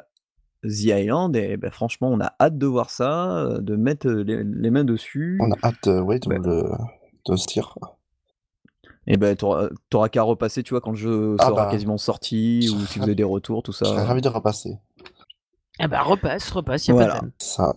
[0.65, 4.23] The Island et bah, franchement, on a hâte de voir ça, heu, de mettre, heu,
[4.23, 5.39] les les mains dessus.
[5.41, 6.71] On a hâte, heu, ouais, de Bah le
[7.27, 7.75] de se dire.
[9.07, 11.65] Et bah, tu auras tu auras qu'à repasser, tu vois, quand le jeu Ah sera
[11.65, 14.05] bah, quasiment sorti ou serais si vous avez des retours, tout Je serais ça.
[14.05, 14.79] ravi de repasser.
[15.81, 17.15] Ah bah, repasse, repasse, y a pas de Voilà.
[17.15, 17.33] problème.
[17.39, 17.75] Ça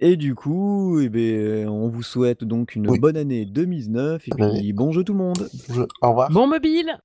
[0.00, 2.98] Et du coup, et beh, on vous souhaite donc une Oui.
[2.98, 4.60] bonne année 2019 et année.
[4.60, 5.48] puis bon jeu tout le monde!
[5.70, 6.30] Je au revoir.
[6.32, 6.98] Bon mobile!